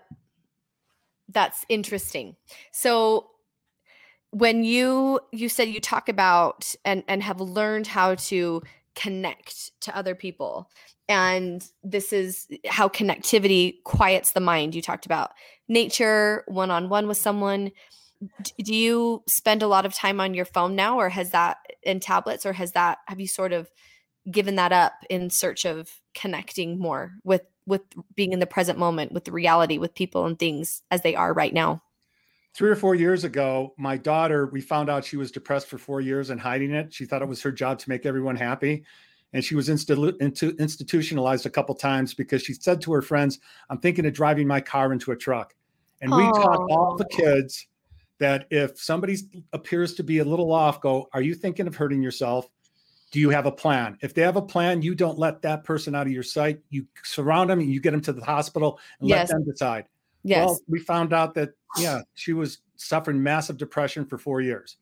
[1.28, 2.36] That's interesting.
[2.72, 3.30] So
[4.30, 8.62] when you you said you talk about and and have learned how to
[8.94, 10.68] connect to other people
[11.08, 14.74] and this is how connectivity quiets the mind.
[14.74, 15.32] You talked about
[15.68, 17.72] nature one-on-one with someone.
[18.58, 22.00] Do you spend a lot of time on your phone now or has that in
[22.00, 23.70] tablets or has that have you sort of
[24.30, 27.82] given that up in search of connecting more with with
[28.14, 31.34] being in the present moment with the reality with people and things as they are
[31.34, 31.82] right now
[32.54, 36.00] three or four years ago, my daughter, we found out she was depressed for four
[36.00, 36.92] years and hiding it.
[36.92, 38.84] She thought it was her job to make everyone happy.
[39.32, 43.38] And she was insti- into, institutionalized a couple times because she said to her friends,
[43.70, 45.54] I'm thinking of driving my car into a truck.
[46.02, 47.66] And we taught all the kids
[48.18, 49.16] that if somebody
[49.52, 52.48] appears to be a little off, go, Are you thinking of hurting yourself?
[53.12, 53.98] Do you have a plan?
[54.02, 56.60] If they have a plan, you don't let that person out of your sight.
[56.70, 59.28] You surround them and you get them to the hospital and Yes.
[59.28, 59.84] let them decide.
[60.24, 60.46] Yes.
[60.46, 64.76] Well, we found out that yeah, she was suffering massive depression for four years.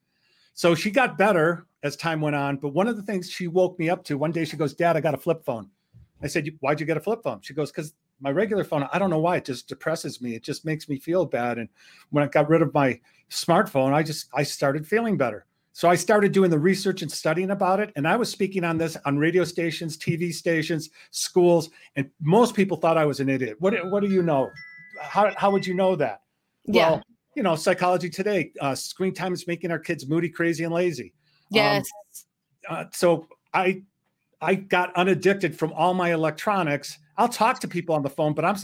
[0.55, 2.57] So she got better as time went on.
[2.57, 4.97] But one of the things she woke me up to one day, she goes, Dad,
[4.97, 5.71] I got a flip phone.
[6.23, 7.41] I said, Why'd you get a flip phone?
[7.43, 10.35] She goes, Because my regular phone, I don't know why, it just depresses me.
[10.35, 11.59] It just makes me feel bad.
[11.59, 11.69] And
[12.11, 13.01] when I got rid of my
[13.31, 15.47] smartphone, I just I started feeling better.
[15.73, 17.93] So I started doing the research and studying about it.
[17.97, 22.77] And I was speaking on this on radio stations, TV stations, schools, and most people
[22.77, 23.57] thought I was an idiot.
[23.61, 24.51] What, what do you know?
[25.01, 26.23] How, how would you know that?
[26.67, 26.91] yeah.
[26.91, 27.03] Well,
[27.37, 31.15] you know, psychology today, uh, screen time is making our kids moody, crazy, and lazy.
[31.51, 31.89] yes.
[32.69, 33.83] Uh, so I,
[34.41, 36.99] I got unaddicted from all my electronics.
[37.17, 38.57] I'll talk to people on the phone, but I'm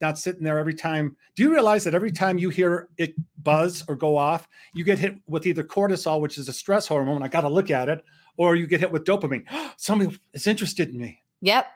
[0.00, 1.16] not sitting there every time.
[1.34, 4.98] Do you realize that every time you hear it buzz or go off, you get
[4.98, 7.22] hit with either cortisol, which is a stress hormone.
[7.22, 8.04] I got to look at it,
[8.36, 9.44] or you get hit with dopamine.
[9.76, 11.22] Somebody is interested in me.
[11.40, 11.66] Yep.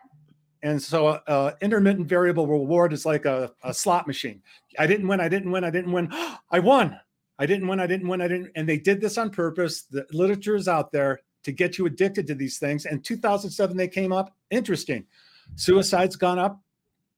[0.67, 4.43] And so, uh, intermittent variable reward is like a, a slot machine.
[4.81, 5.21] I didn't win.
[5.21, 5.63] I didn't win.
[5.63, 6.09] I didn't win.
[6.51, 6.99] I won.
[7.39, 7.79] I didn't win.
[7.79, 8.21] I didn't win.
[8.21, 8.51] I didn't.
[8.57, 9.83] And they did this on purpose.
[9.83, 12.85] The literature is out there to get you addicted to these things.
[12.85, 14.35] And 2007, they came up.
[14.51, 15.07] Interesting.
[15.55, 16.61] Suicide's gone up.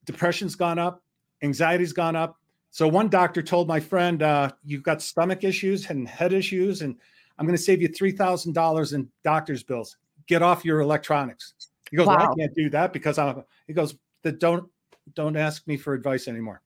[0.04, 1.02] Depression's gone up.
[1.42, 2.36] Anxiety's gone up.
[2.70, 6.96] So one doctor told my friend, uh, "You've got stomach issues and head issues, and
[7.38, 9.96] I'm going to save you three thousand dollars in doctor's bills.
[10.26, 11.54] Get off your electronics."
[11.90, 14.68] He goes, well, "I can't do that because I'm." He goes, "That don't
[15.14, 16.62] don't ask me for advice anymore."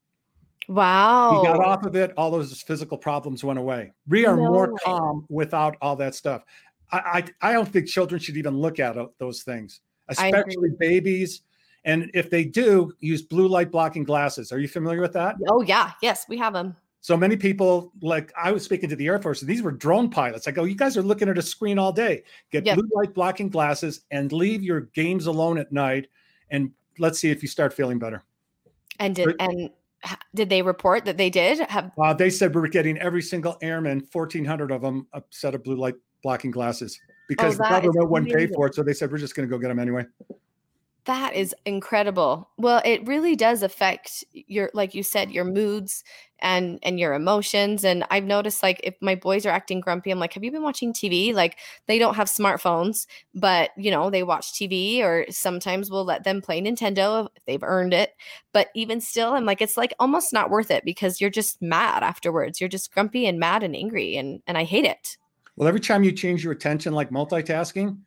[0.69, 1.41] Wow.
[1.41, 2.13] He got off of it.
[2.17, 3.93] All those physical problems went away.
[4.09, 4.79] We are No more way.
[4.85, 6.45] calm without all that stuff.
[6.91, 11.43] I, I I don't think children should even look at those things, especially babies.
[11.85, 14.53] And if they do, use blue light blocking glasses.
[14.53, 15.35] Are you familiar with that?
[15.49, 15.93] Oh yeah.
[16.01, 16.77] Yes, we have them.
[17.03, 20.09] So many people, like I was speaking to the Air Force, and these were drone
[20.09, 20.47] pilots.
[20.47, 22.23] I go, you guys are looking at a screen all day.
[22.53, 22.77] Get Yeah.
[22.77, 26.07] blue light blocking glasses and leave your games alone at night.
[26.51, 28.23] And let's see if you start feeling better.
[29.01, 29.71] And did and
[30.33, 31.91] did they report that they did have?
[31.99, 35.65] Uh, they said we were getting every single airman, 1,400 of them, a set of
[35.65, 38.77] blue light blocking glasses because the Oh, is government wouldn't pay for it.
[38.77, 40.05] So they said, we're just going to go get them anyway.
[41.05, 42.49] That is incredible.
[42.59, 46.05] Well, it really does affect your, like you said, your moods
[46.43, 47.85] and and your emotions.
[47.85, 50.63] And I've noticed, like, if my boys are acting grumpy, I'm like, "Have you been
[50.63, 55.91] watching TV?" Like, they don't have smartphones, but you know, they watch TV, or sometimes
[55.91, 58.15] we'll let them play Nintendo if they've earned it.
[58.53, 62.03] But even still, I'm like, it's like almost not worth it because you're just mad
[62.03, 62.61] afterwards.
[62.61, 65.17] You're just grumpy and mad and angry, and and I hate it.
[65.57, 67.99] Well, every time you change your attention, like multitasking,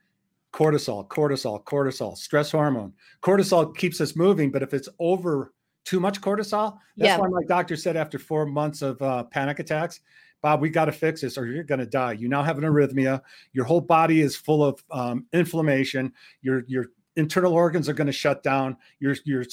[0.51, 2.93] cortisol, cortisol, cortisol, stress hormone.
[3.21, 5.53] Cortisol keeps us moving, but if it's over
[5.85, 7.17] too much cortisol, that's Yeah.
[7.17, 10.01] why my doctor said after four months of uh, panic attacks,
[10.41, 12.11] Bob, we got to fix this or you're going to die.
[12.13, 13.21] You now have an arrhythmia.
[13.53, 16.13] Your whole body is full of um, inflammation.
[16.41, 18.77] Your your internal organs are going to shut down.
[18.99, 19.43] Your your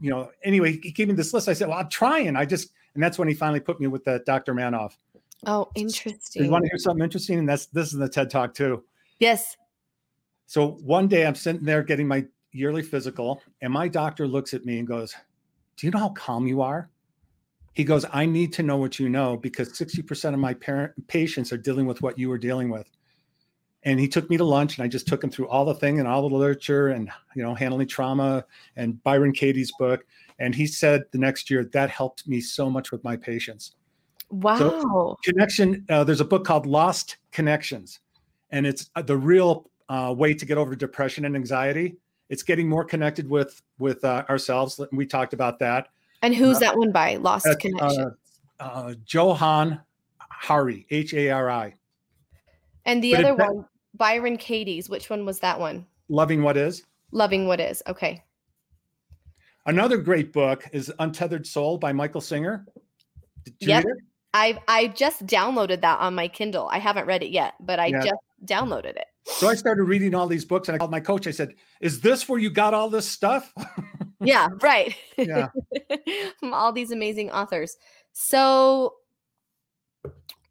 [0.00, 0.78] you know anyway.
[0.82, 1.48] He gave me this list.
[1.48, 2.36] I said, well, I'm trying.
[2.36, 4.54] I just and that's when he finally put me with the Dr.
[4.54, 4.92] Manoff.
[5.46, 6.44] Oh, interesting.
[6.44, 7.38] You want to hear something interesting?
[7.40, 8.84] And that's this is the TED Talk too.
[9.18, 9.56] Yes.
[10.46, 14.64] So one day I'm sitting there getting my yearly physical, and my doctor looks at
[14.64, 15.14] me and goes,
[15.78, 16.90] Do you know how calm you are?
[17.72, 21.52] He goes, I need to know what you know because 60% of my parent patients
[21.52, 22.90] are dealing with what you were dealing with.
[23.84, 26.00] And he took me to lunch and I just took him through all the thing
[26.00, 28.44] and all the literature and you know, handling trauma
[28.76, 30.04] and Byron Katie's book.
[30.40, 33.76] And he said the next year that helped me so much with my patients
[34.30, 35.16] Wow.
[35.24, 38.00] connection uh, there's a book called lost connections
[38.50, 41.96] and it's uh, the real uh, way to get over depression and anxiety
[42.28, 45.88] it's getting more connected with with uh, ourselves we talked about that
[46.22, 47.16] and who's uh, that one by?
[47.16, 48.14] Lost That's, Connection.
[48.60, 49.80] uh, uh, johann
[50.18, 51.74] hari h-a-r-i
[52.84, 53.64] and the but other one,
[53.94, 54.88] Byron Katie's.
[54.88, 55.86] Which one was that one?
[56.08, 57.82] loving what is Loving What Is.
[57.86, 58.22] Okay.
[59.66, 62.66] another great book is untethered soul by michael singer
[63.44, 63.84] Did you Yep.
[64.34, 66.68] I I just downloaded that on my Kindle.
[66.70, 68.00] I haven't read it yet, but I Yeah.
[68.04, 69.06] just downloaded it.
[69.28, 72.00] So i started reading all these books and i called my coach i said is
[72.00, 73.52] this where you got all this stuff
[74.20, 74.96] Yeah, right.
[75.16, 75.48] yeah
[76.40, 77.76] From all these amazing authors.
[78.12, 78.94] So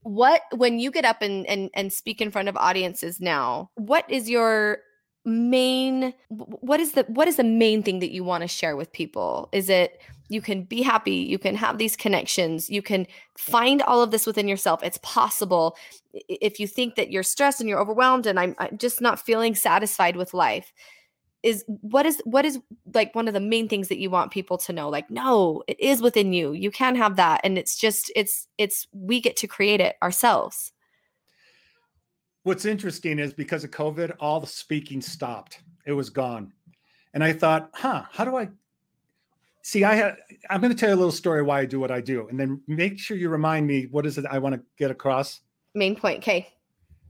[0.04, 4.10] what when you get up and, and and speak in front of audiences now, what
[4.10, 4.80] is your
[5.28, 8.92] main what is the what is the main thing that you want to share with
[8.92, 9.50] people?
[9.52, 14.02] Is it you can be happy you can have these connections you can find all
[14.02, 15.76] of this within yourself it's possible.
[16.14, 19.56] If you think that you're stressed and you're overwhelmed and I'm, I'm just not feeling
[19.56, 20.74] satisfied with life
[21.44, 22.60] is what is what is
[22.94, 24.90] like one of the main things that you want people to know?
[24.90, 28.88] Like no it is within you you can have that and it's just it's it's
[28.92, 30.74] we get to create it ourselves
[32.48, 36.52] what's interesting is because of covid all the speaking stopped it was gone
[37.14, 38.48] and i thought huh how do i
[39.62, 40.18] see i had
[40.50, 42.40] i'm going to tell you a little story why i do what i do and
[42.40, 45.42] then make sure you remind me what is it i want to get across
[45.76, 46.48] main point okay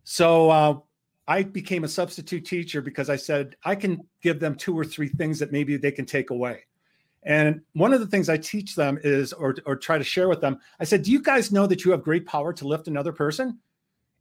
[0.09, 0.77] so uh,
[1.27, 5.09] I became a substitute teacher because I said I can give them two or three
[5.09, 6.63] things that maybe they can take away.
[7.23, 10.39] And one of the things I teach them is, or, or try to share with
[10.39, 13.11] them, I said, Do you guys know that you have great power to lift another
[13.11, 13.59] person?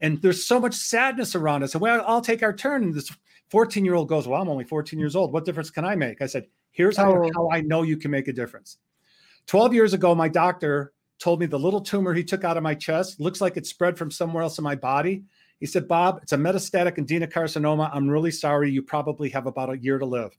[0.00, 1.74] And there's so much sadness around us.
[1.74, 2.82] And well, I'll take our turn.
[2.82, 3.10] And this
[3.48, 5.32] 14 year old goes, Well, I'm only 14 years old.
[5.32, 6.20] What difference can I make?
[6.20, 7.30] I said, Here's how, oh.
[7.34, 8.78] how I know you can make a difference.
[9.46, 12.74] 12 years ago, my doctor told me the little tumor he took out of my
[12.74, 15.24] chest looks like it spread from somewhere else in my body.
[15.60, 17.90] He said, Bob, it's a metastatic adenocarcinoma.
[17.92, 18.70] I'm really sorry.
[18.70, 20.36] You probably have about a year to live.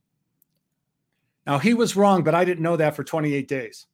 [1.48, 3.88] Now, he was wrong, but I didn't know that for 28 days.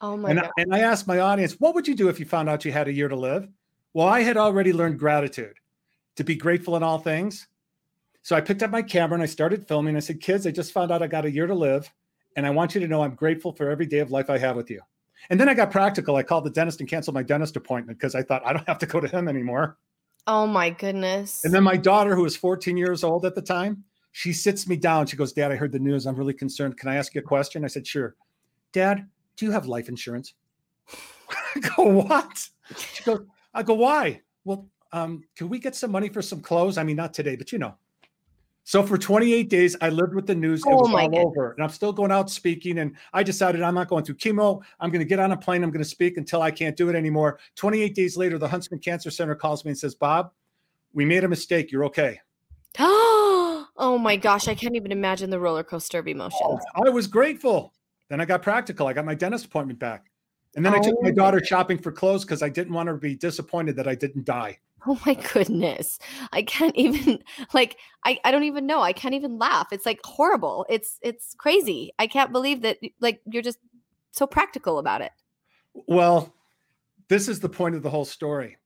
[0.00, 0.50] Oh my and, God.
[0.56, 2.88] and I asked my audience, what would you do if you found out you had
[2.88, 3.48] a year to live?
[3.92, 5.56] Well, I had already learned gratitude,
[6.16, 7.48] to be grateful in all things.
[8.22, 9.96] So I picked up my camera and I started filming.
[9.96, 11.90] I said, kids, I just found out I got a year to live.
[12.36, 14.56] And I want you to know I'm grateful for every day of life I have
[14.56, 14.80] with you.
[15.28, 16.16] And then I got practical.
[16.16, 18.78] I called the dentist and canceled my dentist appointment because I thought I don't have
[18.78, 19.76] to go to him anymore.
[20.26, 21.44] Oh my goodness.
[21.44, 24.76] And then my daughter, who was 14 years old at the time, she sits me
[24.76, 25.06] down.
[25.06, 26.06] She goes, Dad, I heard the news.
[26.06, 26.76] I'm really concerned.
[26.78, 27.64] Can I ask you a question?
[27.64, 28.14] I said, Sure.
[28.72, 30.34] Dad, do you have life insurance?
[31.56, 32.48] I go, What?
[32.76, 34.22] She goes, I go, Why?
[34.44, 36.78] Well, um, can we get some money for some clothes?
[36.78, 37.76] I mean, not today, but you know.
[38.64, 40.62] So for 28 days, I lived with the news.
[40.66, 41.24] Oh it was all goodness.
[41.24, 41.52] over.
[41.52, 42.78] And I'm still going out speaking.
[42.78, 44.62] And I decided I'm not going through chemo.
[44.78, 45.64] I'm going to get on a plane.
[45.64, 47.38] I'm going to speak until I can't do it anymore.
[47.56, 50.32] 28 days later, the Huntsman Cancer Center calls me and says, Bob,
[50.92, 51.72] we made a mistake.
[51.72, 52.20] You're okay.
[52.78, 54.46] oh my gosh.
[54.46, 56.40] I can't even imagine the roller coaster of emotions.
[56.44, 57.72] Oh, I was grateful.
[58.08, 58.86] Then I got practical.
[58.86, 60.09] I got my dentist appointment back.
[60.56, 60.78] And then oh.
[60.78, 61.12] I took my oh.
[61.12, 64.24] daughter shopping for clothes because I didn't want her to be disappointed that I didn't
[64.24, 64.58] die.
[64.86, 65.98] Oh my goodness.
[66.32, 67.22] I can't even
[67.54, 68.80] like I, I don't even know.
[68.80, 69.68] I can't even laugh.
[69.72, 70.66] It's like horrible.
[70.68, 71.92] It's it's crazy.
[71.98, 73.58] I can't believe that like you're just
[74.10, 75.12] so practical about it.
[75.86, 76.34] Well,
[77.08, 78.56] this is the point of the whole story.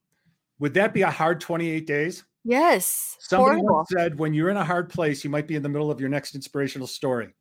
[0.61, 2.25] Would that be a hard 28 days?
[2.45, 3.17] Yes.
[3.21, 5.99] Somebody said when you're in a hard place, you might be in the middle of
[5.99, 7.35] your next inspirational story.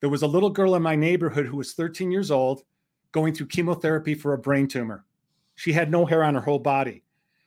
[0.00, 2.62] There was a little girl in my neighborhood who was 13 years old
[3.12, 5.04] going through chemotherapy for a brain tumor.
[5.54, 7.04] She had no hair on her whole body.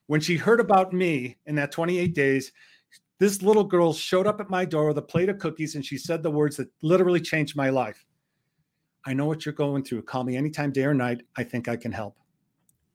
[0.08, 2.52] When she heard about me in that 28 days,
[3.19, 5.97] this little girl showed up at my door with a plate of cookies and she
[5.97, 8.04] said the words that literally changed my life.
[9.06, 10.04] I know what you're going through.
[10.04, 11.21] Call me anytime, day or night.
[11.38, 12.17] I think I can help.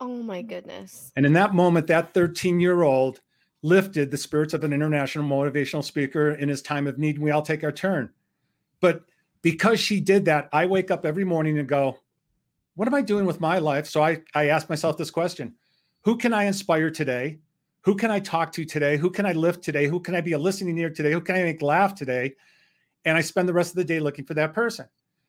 [0.00, 1.11] Oh my goodness.
[1.16, 3.20] And in that moment, that 13 year old
[3.62, 7.16] lifted the spirits of an international motivational speaker in his time of need.
[7.16, 8.11] And we all take our turn.
[8.81, 9.02] But
[9.42, 11.98] because she did that, I wake up every morning and go,
[12.76, 13.86] What am I doing with my life?
[13.86, 15.54] So I, I ask myself this question
[16.04, 17.38] who can I inspire today?
[17.80, 18.96] Who can I talk to today?
[18.96, 19.86] Who can I lift today?
[19.86, 21.10] Who can I be a listening ear today?
[21.12, 22.34] Who can I make laugh today?
[23.04, 24.86] And I spend the rest of the day looking for that person.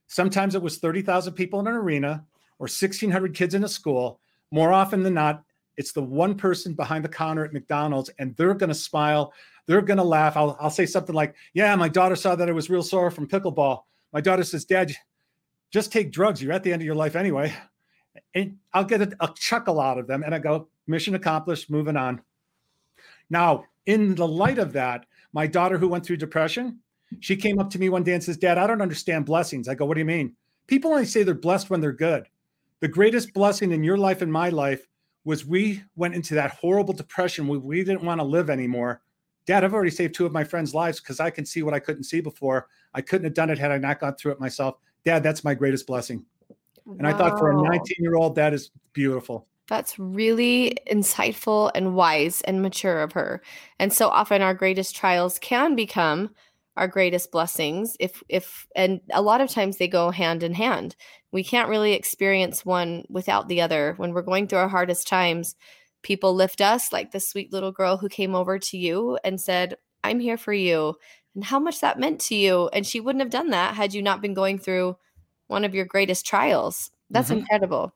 [0.08, 2.26] Sometimes it was 30,000 people in an arena
[2.60, 4.20] or 1,600 kids in a school.
[4.52, 5.44] More often than not,
[5.78, 9.32] it's the one person behind the counter at McDonald's, and they're going to smile.
[9.68, 10.36] They're going to laugh.
[10.36, 13.28] I'll, I'll say something like, Yeah, my daughter saw that I was real sore from
[13.28, 13.84] pickleball.
[14.12, 14.94] My daughter says, Dad,
[15.72, 16.42] just take drugs.
[16.42, 17.54] You're at the end of your life anyway
[18.34, 21.98] and I'll get a, a chuckle out of them, and I go, mission accomplished, moving
[21.98, 22.22] on.
[23.30, 26.80] Now, in the light of that, my daughter who went through depression,
[27.20, 29.68] she came up to me one day and says, Dad, I don't understand blessings.
[29.68, 30.36] I go, What do you mean?
[30.68, 32.28] People only say they're blessed when they're good.
[32.80, 34.86] The greatest blessing in your life and my life
[35.24, 39.02] was we went into that horrible depression we didn't want to live anymore.
[39.46, 41.80] Dad, I've already saved two of my friends' lives because I can see what I
[41.80, 42.68] couldn't see before.
[42.94, 44.76] I couldn't have done it had I not gone through it myself.
[45.06, 46.26] Dad, that's my greatest blessing.
[46.86, 47.10] And wow.
[47.10, 49.48] I thought for a 19 year old, that is beautiful.
[49.68, 53.42] That's really insightful and wise and mature of her.
[53.80, 56.30] And so often our greatest trials can become
[56.78, 60.96] our greatest blessings if if and a lot of times they go hand in hand.
[61.32, 63.96] We can't really experience one without the other.
[63.98, 65.56] When we're going through our hardest times,
[66.04, 69.76] people lift us like the sweet little girl who came over to you and said,
[70.08, 70.96] "I'm here for you."
[71.36, 72.70] And how much that meant to you.
[72.74, 74.98] And she wouldn't have done that had you not been going through
[75.48, 76.92] one of your greatest trials.
[77.10, 77.40] That's mm-hmm.
[77.40, 77.94] incredible.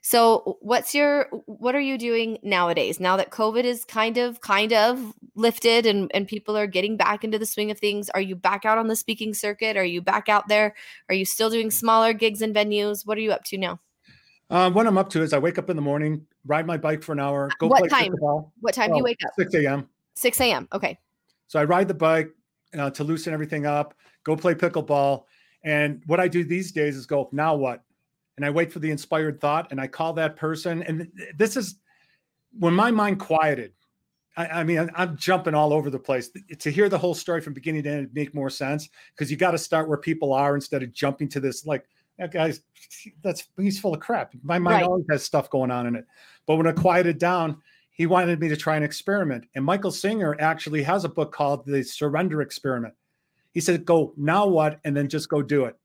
[0.00, 2.98] So what's your what are you doing nowadays?
[2.98, 7.24] Now that COVID is kind of kind of lifted and and people are getting back
[7.24, 9.76] into the swing of things, are you back out on the speaking circuit?
[9.76, 10.74] Are you back out there?
[11.08, 13.06] Are you still doing smaller gigs and venues?
[13.06, 13.80] What are you up to now?
[14.50, 17.02] Um, what I'm up to is I wake up in the morning, ride my bike
[17.02, 18.12] for an hour, go what play time?
[18.12, 18.50] pickleball.
[18.60, 19.32] What time do you wake up?
[19.36, 19.88] 6 a.m.
[20.14, 20.68] 6 a.m.
[20.72, 20.98] Okay.
[21.48, 22.30] So I ride the bike
[22.78, 25.24] uh, to loosen everything up, go play pickleball.
[25.64, 27.82] And what I do these days is go, now what?
[28.36, 30.82] And I wait for the inspired thought and I call that person.
[30.84, 31.80] And this is
[32.56, 33.72] when my mind quieted.
[34.36, 36.30] I, I mean, I'm jumping all over the place.
[36.60, 39.50] To hear the whole story from beginning to end make more sense because you got
[39.50, 41.84] to start where people are instead of jumping to this like
[42.18, 42.60] that guy's
[43.22, 44.32] that's he's full of crap.
[44.42, 44.84] My mind Right.
[44.84, 46.06] always has stuff going on in it.
[46.46, 47.60] But when it quieted down,
[47.98, 49.44] he wanted me to try an experiment.
[49.56, 52.94] And Michael Singer actually has a book called The Surrender Experiment.
[53.52, 54.78] He said, go now what?
[54.84, 55.76] And then just go do it.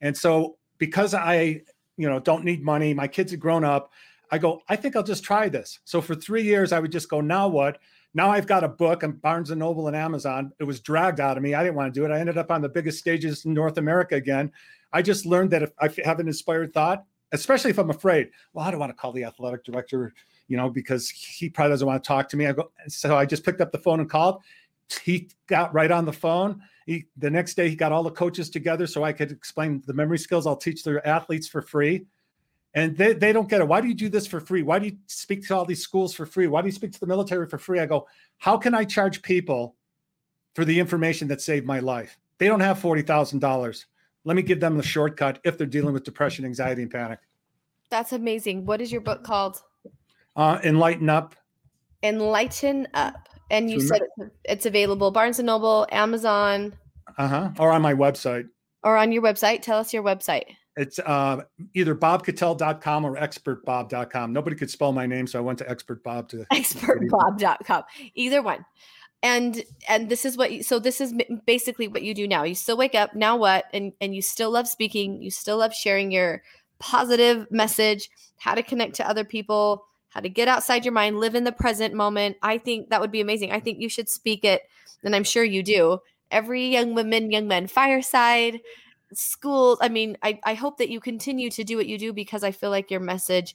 [0.00, 1.62] And so because I,
[1.96, 3.90] you know, don't need money, my kids have grown up.
[4.30, 5.80] I go, I think I'll just try this.
[5.84, 7.78] So for three years, I would just go, now what?
[8.14, 10.52] Now I've got a book on Barnes and Noble and Amazon.
[10.60, 11.54] It was dragged out of me.
[11.54, 12.14] I didn't want to do it.
[12.14, 14.52] I ended up on the biggest stages in North America again.
[14.92, 18.64] I just learned that if I have an inspired thought, especially if I'm afraid, well,
[18.64, 20.14] I don't want to call the athletic director,
[20.48, 22.46] you know, because he probably doesn't want to talk to me.
[22.46, 24.42] I go, so I just picked up the phone and called.
[25.02, 26.60] He got right on the phone.
[26.86, 29.94] He, the next day, he got all the coaches together so I could explain the
[29.94, 32.06] memory skills I'll teach their athletes for free.
[32.74, 33.68] And they, they don't get it.
[33.68, 34.62] Why do you do this for free?
[34.62, 36.48] Why do you speak to all these schools for free?
[36.48, 37.78] Why do you speak to the military for free?
[37.78, 38.06] I go,
[38.38, 39.76] how can I charge people
[40.54, 42.18] for the information that saved my life?
[42.38, 43.84] They don't have $40,000.
[44.24, 47.20] Let me give them the shortcut if they're dealing with depression, anxiety, and panic.
[47.90, 48.66] That's amazing.
[48.66, 49.62] What is your book called?
[50.36, 51.34] Uh, enlighten up.
[52.02, 53.28] Enlighten Up.
[53.50, 56.74] And you said it's, it's available Barnes and Noble, Amazon,
[57.18, 57.50] Uh huh.
[57.58, 58.48] Or on my website.
[58.82, 59.62] or on your website.
[59.62, 60.44] Tell us your website.
[60.76, 61.42] It's uh,
[61.74, 64.32] either bobkittell.com or expertbob.com.
[64.32, 66.38] Nobody could spell my name, so I went to expertbob to.
[66.52, 68.64] expertbob.com either one
[69.22, 71.14] and and this is what you, so this is
[71.46, 74.50] basically what you do now you still wake up now what and and you still
[74.50, 76.42] love speaking you still love sharing your
[76.78, 81.34] positive message how to connect to other people how to get outside your mind live
[81.34, 84.44] in the present moment i think that would be amazing i think you should speak
[84.44, 84.62] it
[85.02, 85.98] and i'm sure you do
[86.30, 88.60] every young woman young men fireside
[89.12, 89.76] school.
[89.80, 92.52] i mean I, I hope that you continue to do what you do because i
[92.52, 93.54] feel like your message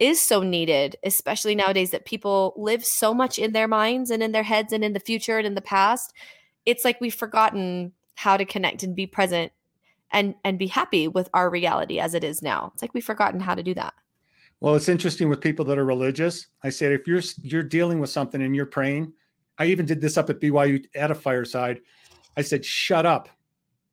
[0.00, 4.32] is so needed, especially nowadays that people live so much in their minds and in
[4.32, 6.14] their heads and in the future and in the past.
[6.64, 9.52] It's like we've forgotten how to connect and be present
[10.10, 12.70] and and be happy with our reality as it is now.
[12.72, 13.92] It's like we've forgotten how to do that.
[14.60, 16.46] Well, it's interesting with people that are religious.
[16.62, 19.12] I said if you're you're dealing with something and you're praying,
[19.58, 21.80] I even did this up at BYU at a fireside.
[22.36, 23.30] I said, "Shut up,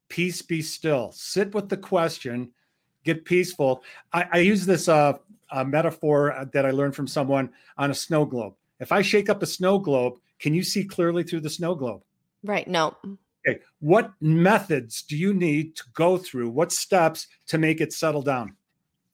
[0.10, 1.12] peace, be still.
[1.14, 2.52] Sit with the question,
[3.06, 5.14] get peaceful." I, I use this uh,
[5.50, 8.54] uh, metaphor that I learned from someone on a snow globe.
[8.80, 12.04] If I shake up a snow globe, can you see clearly through the snow globe?
[12.44, 12.68] Right.
[12.68, 12.96] No.
[13.48, 16.50] Okay, what methods do you need to go through?
[16.50, 18.56] What steps to make it settle down?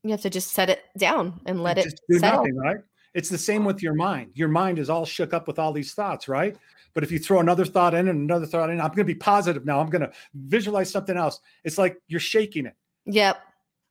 [0.03, 2.39] You have to just set it down and let it just do settle.
[2.39, 2.77] nothing, right?
[3.13, 4.31] It's the same with your mind.
[4.33, 6.57] Your mind is all shook up with all these thoughts, right?
[6.93, 9.15] But if you throw another thought in and another thought in, I'm going to be
[9.15, 9.79] positive now.
[9.79, 11.39] I'm going to visualize something else.
[11.63, 12.75] It's like you're shaking it.
[13.05, 13.37] Yep.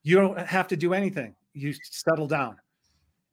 [0.02, 1.34] You don't have to do anything.
[1.54, 2.56] You settle down.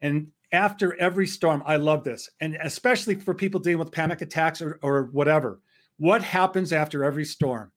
[0.01, 2.29] And after every storm, I love this.
[2.39, 5.59] And especially for people dealing with panic attacks or, or whatever,
[5.97, 7.71] what happens after every storm?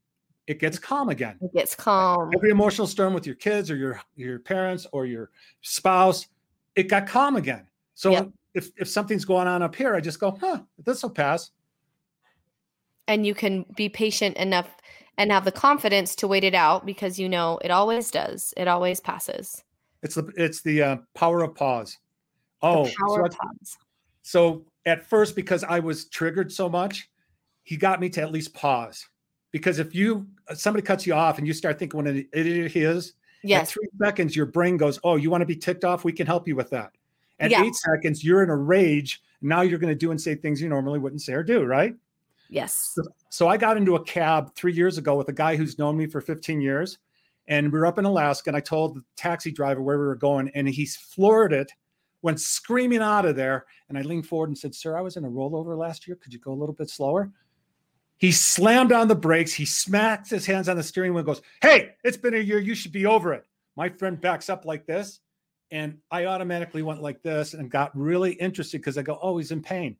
[0.52, 1.38] It gets calm again.
[1.40, 2.30] It gets calm.
[2.34, 5.30] Every emotional storm with your kids or your your parents or your
[5.62, 6.26] spouse,
[6.76, 7.66] it got calm again.
[7.94, 8.28] So Yep.
[8.52, 11.52] if if something's going on up here, I just go, huh, this will pass.
[13.08, 14.68] And you can be patient enough
[15.16, 18.52] and have the confidence to wait it out because you know it always does.
[18.58, 19.64] It always passes.
[20.02, 21.96] It's the it's the uh, power of pause.
[22.60, 23.78] Oh, power so, of pause.
[24.20, 27.08] so at first, because I was triggered so much,
[27.62, 29.08] he got me to at least pause.
[29.52, 32.72] Because if you uh, somebody cuts you off and you start thinking what an idiot
[32.72, 33.08] he is,
[33.44, 33.72] at Yes.
[33.72, 36.04] three seconds, your brain goes, Oh, you want to be ticked off?
[36.04, 36.92] We can help you with that.
[37.38, 37.62] At Yeah.
[37.64, 39.22] eight seconds, you're in a rage.
[39.40, 41.94] Now you're going to do and say things you normally wouldn't say or do, right?
[42.48, 42.96] Yes.
[43.30, 46.06] So I got into a cab three years ago with a guy who's known me
[46.06, 46.98] for 15 years.
[47.48, 50.14] And we were up in Alaska, and I told the taxi driver where we were
[50.14, 51.72] going, and he floored it,
[52.22, 53.66] went screaming out of there.
[53.88, 56.16] And I leaned forward and said, Sir, I was in a rollover last year.
[56.16, 57.32] Could you go a little bit slower?
[58.22, 59.52] He slammed on the brakes.
[59.52, 62.60] He smacks his hands on the steering wheel and goes, Hey, it's been a year.
[62.60, 63.44] You should be over it.
[63.74, 65.18] My friend backs up like this.
[65.72, 69.50] And I automatically went like this and got really interested because I go, Oh, he's
[69.50, 69.96] in pain.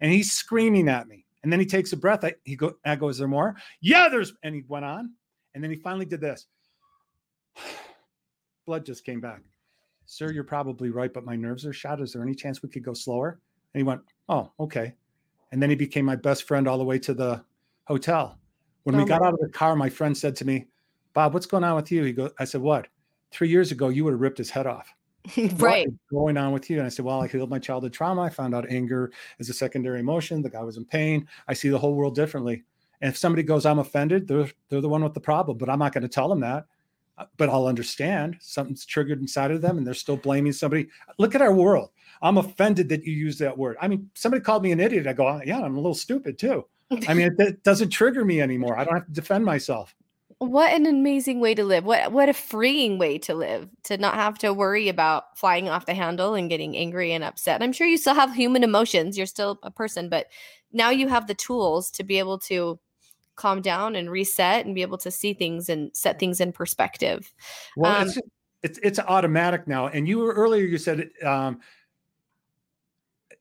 [0.00, 1.24] And he's screaming at me.
[1.44, 2.24] And then he takes a breath.
[2.24, 3.54] I, he go, I go, Is there more?
[3.80, 4.34] Yeah, there's.
[4.42, 5.12] And he went on.
[5.54, 6.46] And then he finally did this.
[8.66, 9.40] Blood just came back.
[10.06, 12.00] Sir, you're probably right, but my nerves are shot.
[12.00, 13.38] Is there any chance we could go slower?
[13.72, 14.94] And he went, Oh, okay.
[15.52, 17.44] And then he became my best friend all the way to the
[17.92, 18.38] hotel.
[18.84, 20.66] When Oh we my- got out of the car, my friend said to me,
[21.14, 22.02] Bob, what's going on with you?
[22.04, 22.88] He goes, I said, What?
[23.30, 24.92] Three years ago, you would have ripped his head off.
[25.58, 25.86] Right.
[26.10, 26.78] going on with you?
[26.78, 28.22] And I said, Well, I healed my childhood trauma.
[28.22, 30.42] I found out anger is a secondary emotion.
[30.42, 31.28] The guy was in pain.
[31.48, 32.64] I see the whole world differently.
[33.00, 35.58] And if somebody goes, I'm offended, they're they're the one with the problem.
[35.58, 36.66] But I'm not going to tell them that.
[37.18, 40.88] Uh, But I'll understand something's triggered inside of them and they're still blaming somebody.
[41.18, 41.90] Look at our world.
[42.22, 43.76] I'm offended that you use that word.
[43.82, 45.06] I mean, somebody called me an idiot.
[45.06, 46.64] I go, yeah, I'm a little stupid too.
[47.08, 48.78] I mean, it, it doesn't trigger me anymore.
[48.78, 49.94] I don't have to defend myself.
[50.38, 51.84] What an amazing way to live.
[51.84, 53.68] What what a freeing way to live.
[53.84, 57.62] To not have to worry about flying off the handle and getting angry and upset.
[57.62, 59.16] I'm sure you still have human emotions.
[59.16, 60.26] You're still a person, but
[60.72, 62.80] now you have the tools to be able to
[63.36, 67.32] calm down and reset and be able to see things and set things in perspective.
[67.76, 68.18] Well, Um, it's,
[68.64, 69.86] it's it's automatic now.
[69.86, 70.64] And you were earlier.
[70.64, 71.60] You said um,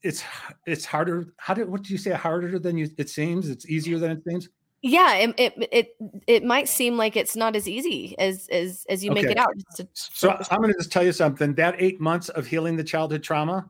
[0.04, 0.24] it's
[0.66, 1.34] it's harder.
[1.38, 2.12] How did what did you say?
[2.12, 3.49] Harder than you it seems.
[3.49, 4.49] It's easier than it seems.
[4.82, 5.95] Yeah, it it it,
[6.28, 9.54] it might seem like it's not as easy as as as you make it out.
[9.76, 11.54] To- So I'm going to just tell you something.
[11.56, 13.70] That eight months of healing the childhood trauma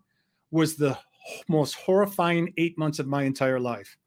[0.51, 0.97] was the
[1.49, 3.97] most horrifying eight months of my entire life.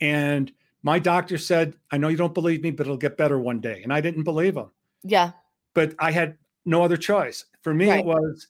[0.00, 0.50] And
[0.82, 3.82] my doctor said, "I know you don't believe me, but it'll get better one day."
[3.82, 4.70] And I didn't believe him.
[5.02, 5.32] yeah.
[5.74, 7.44] but I had no other choice.
[7.62, 8.00] For me, Right.
[8.00, 8.46] it was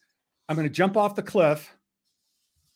[0.49, 1.75] I'm going to jump off the cliff,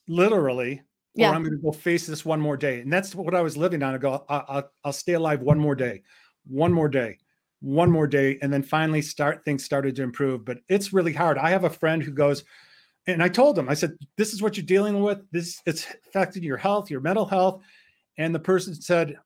[0.09, 0.82] literally,
[1.14, 1.30] Yeah.
[1.30, 2.80] or I'm going to go face this one more day.
[2.80, 3.94] And that's what I was living on.
[3.94, 6.02] I go, I- I'll, I'll stay alive one more day,
[6.46, 7.18] one more day,
[7.61, 10.44] one more day, and then finally start things started to improve.
[10.44, 11.38] But it's really hard.
[11.38, 12.44] I have a friend who goes,
[13.06, 15.18] and I told him, I said, "This is what you're dealing with.
[15.30, 17.62] This it's affecting your health, your mental health."
[18.18, 19.16] And the person said,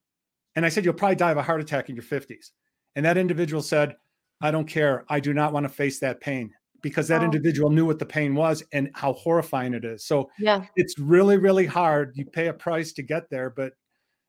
[0.55, 2.53] and I said, "You'll probably die of a heart attack in your 50s."
[2.97, 3.97] And that individual said,
[4.41, 5.05] I don't care.
[5.09, 6.53] I do not want to face that pain
[6.83, 7.25] because that Oh.
[7.25, 10.05] individual knew what the pain was and how horrifying it is.
[10.05, 10.67] So Yeah.
[10.77, 12.13] it's really, really hard.
[12.17, 13.73] You pay a price to get there, but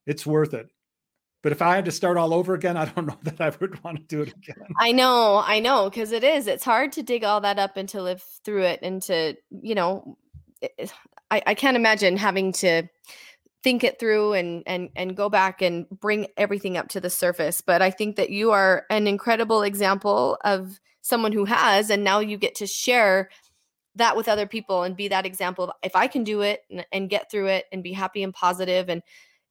[0.06, 0.68] it's worth it.
[1.42, 3.84] But if I had to start all over again, I don't know that I would
[3.84, 4.68] want to do it again.
[4.80, 6.48] I know, I know, because it is.
[6.48, 9.76] It's hard to dig all that up and to live through it and to, you
[9.76, 10.18] know,
[10.62, 10.94] it-
[11.32, 12.84] I, I can't imagine having to
[13.64, 17.62] think it through and and and go back and bring everything up to the surface.
[17.62, 22.20] But I think that you are an incredible example of someone who has, and now
[22.20, 23.30] you get to share
[23.96, 25.66] that with other people and be that example.
[25.66, 28.34] of, If I can do it and, and get through it and be happy and
[28.34, 29.02] positive and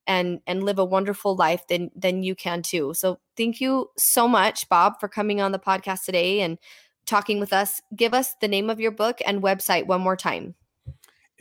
[0.07, 4.27] and and live a wonderful life then then you can too so thank you so
[4.27, 6.59] much bob for coming on the podcast today and
[7.07, 10.57] talking with us give us the name of your book and website one more time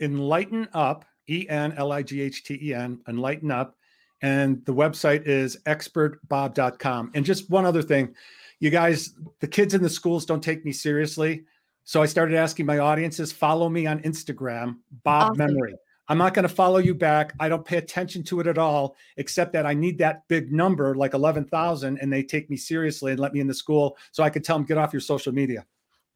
[0.00, 3.76] Enlighten Up, E N L I G H T E N, Enlighten Up.
[4.22, 7.10] And the website is expertbob.com.
[7.14, 8.14] And just one other thing,
[8.60, 11.44] you guys, the kids in the schools don't take me seriously.
[11.84, 15.38] So I started asking my audiences, follow me on Instagram, Bob Awesome.
[15.38, 15.74] Memory.
[16.08, 17.32] I'm not going to follow you back.
[17.40, 20.94] I don't pay attention to it at all, except that I need that big number,
[20.94, 24.30] like 11,000, and they take me seriously and let me in the school so I
[24.30, 25.64] could tell them, get off your social media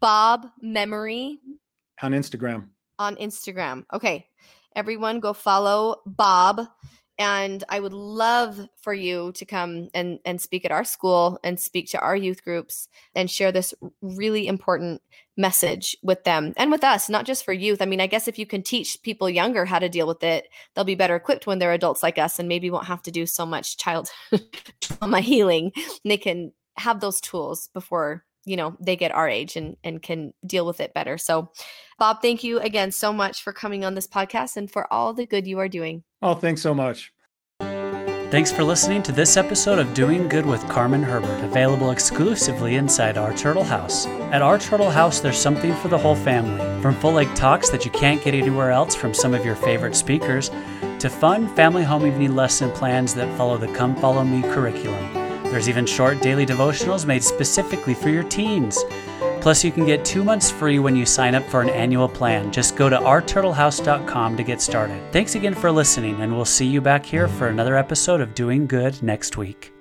[0.01, 1.39] bob memory
[2.03, 2.69] on Instagram.
[2.99, 4.27] on instagram okay
[4.77, 6.69] everyone go follow bob.
[7.19, 11.59] And i would love for you to come and and speak at our school and
[11.59, 13.73] speak to our youth groups and share this
[14.03, 15.01] really important
[15.35, 17.81] message with them and with us not just for youth.
[17.81, 20.49] I mean i guess if you can teach people younger how to deal with it
[20.75, 23.25] they'll be better equipped when they're adults like us and maybe won't have to do
[23.25, 24.11] so much child
[24.83, 25.73] trauma healing.
[25.75, 30.01] And they can have those tools before you know they get our age and and
[30.01, 31.51] can deal with it better so
[31.99, 35.27] bob thank you again so much for coming on this podcast and for all the
[35.27, 37.13] good you are doing Oh, thanks so much.
[37.61, 43.17] Thanks for listening to this episode of Doing Good with Carmen Herbert, available exclusively inside
[43.17, 44.07] Our Turtle House.
[44.33, 46.59] At Our Turtle House, there's something for the whole family.
[46.83, 49.95] From full length talks that you can't get anywhere else from some of your favorite
[49.95, 50.51] speakers,
[50.99, 55.26] to fun family home evening lesson plans that follow the Come Follow Me curriculum.
[55.51, 58.85] There's even short daily devotionals made specifically for your teens.
[59.41, 62.51] Plus, you can get two months free when you sign up for an annual plan.
[62.51, 65.01] Just go to ourturtlehouse.com to get started.
[65.13, 68.67] Thanks again for listening, and we'll see you back here for another episode of Doing
[68.67, 69.76] Good next week.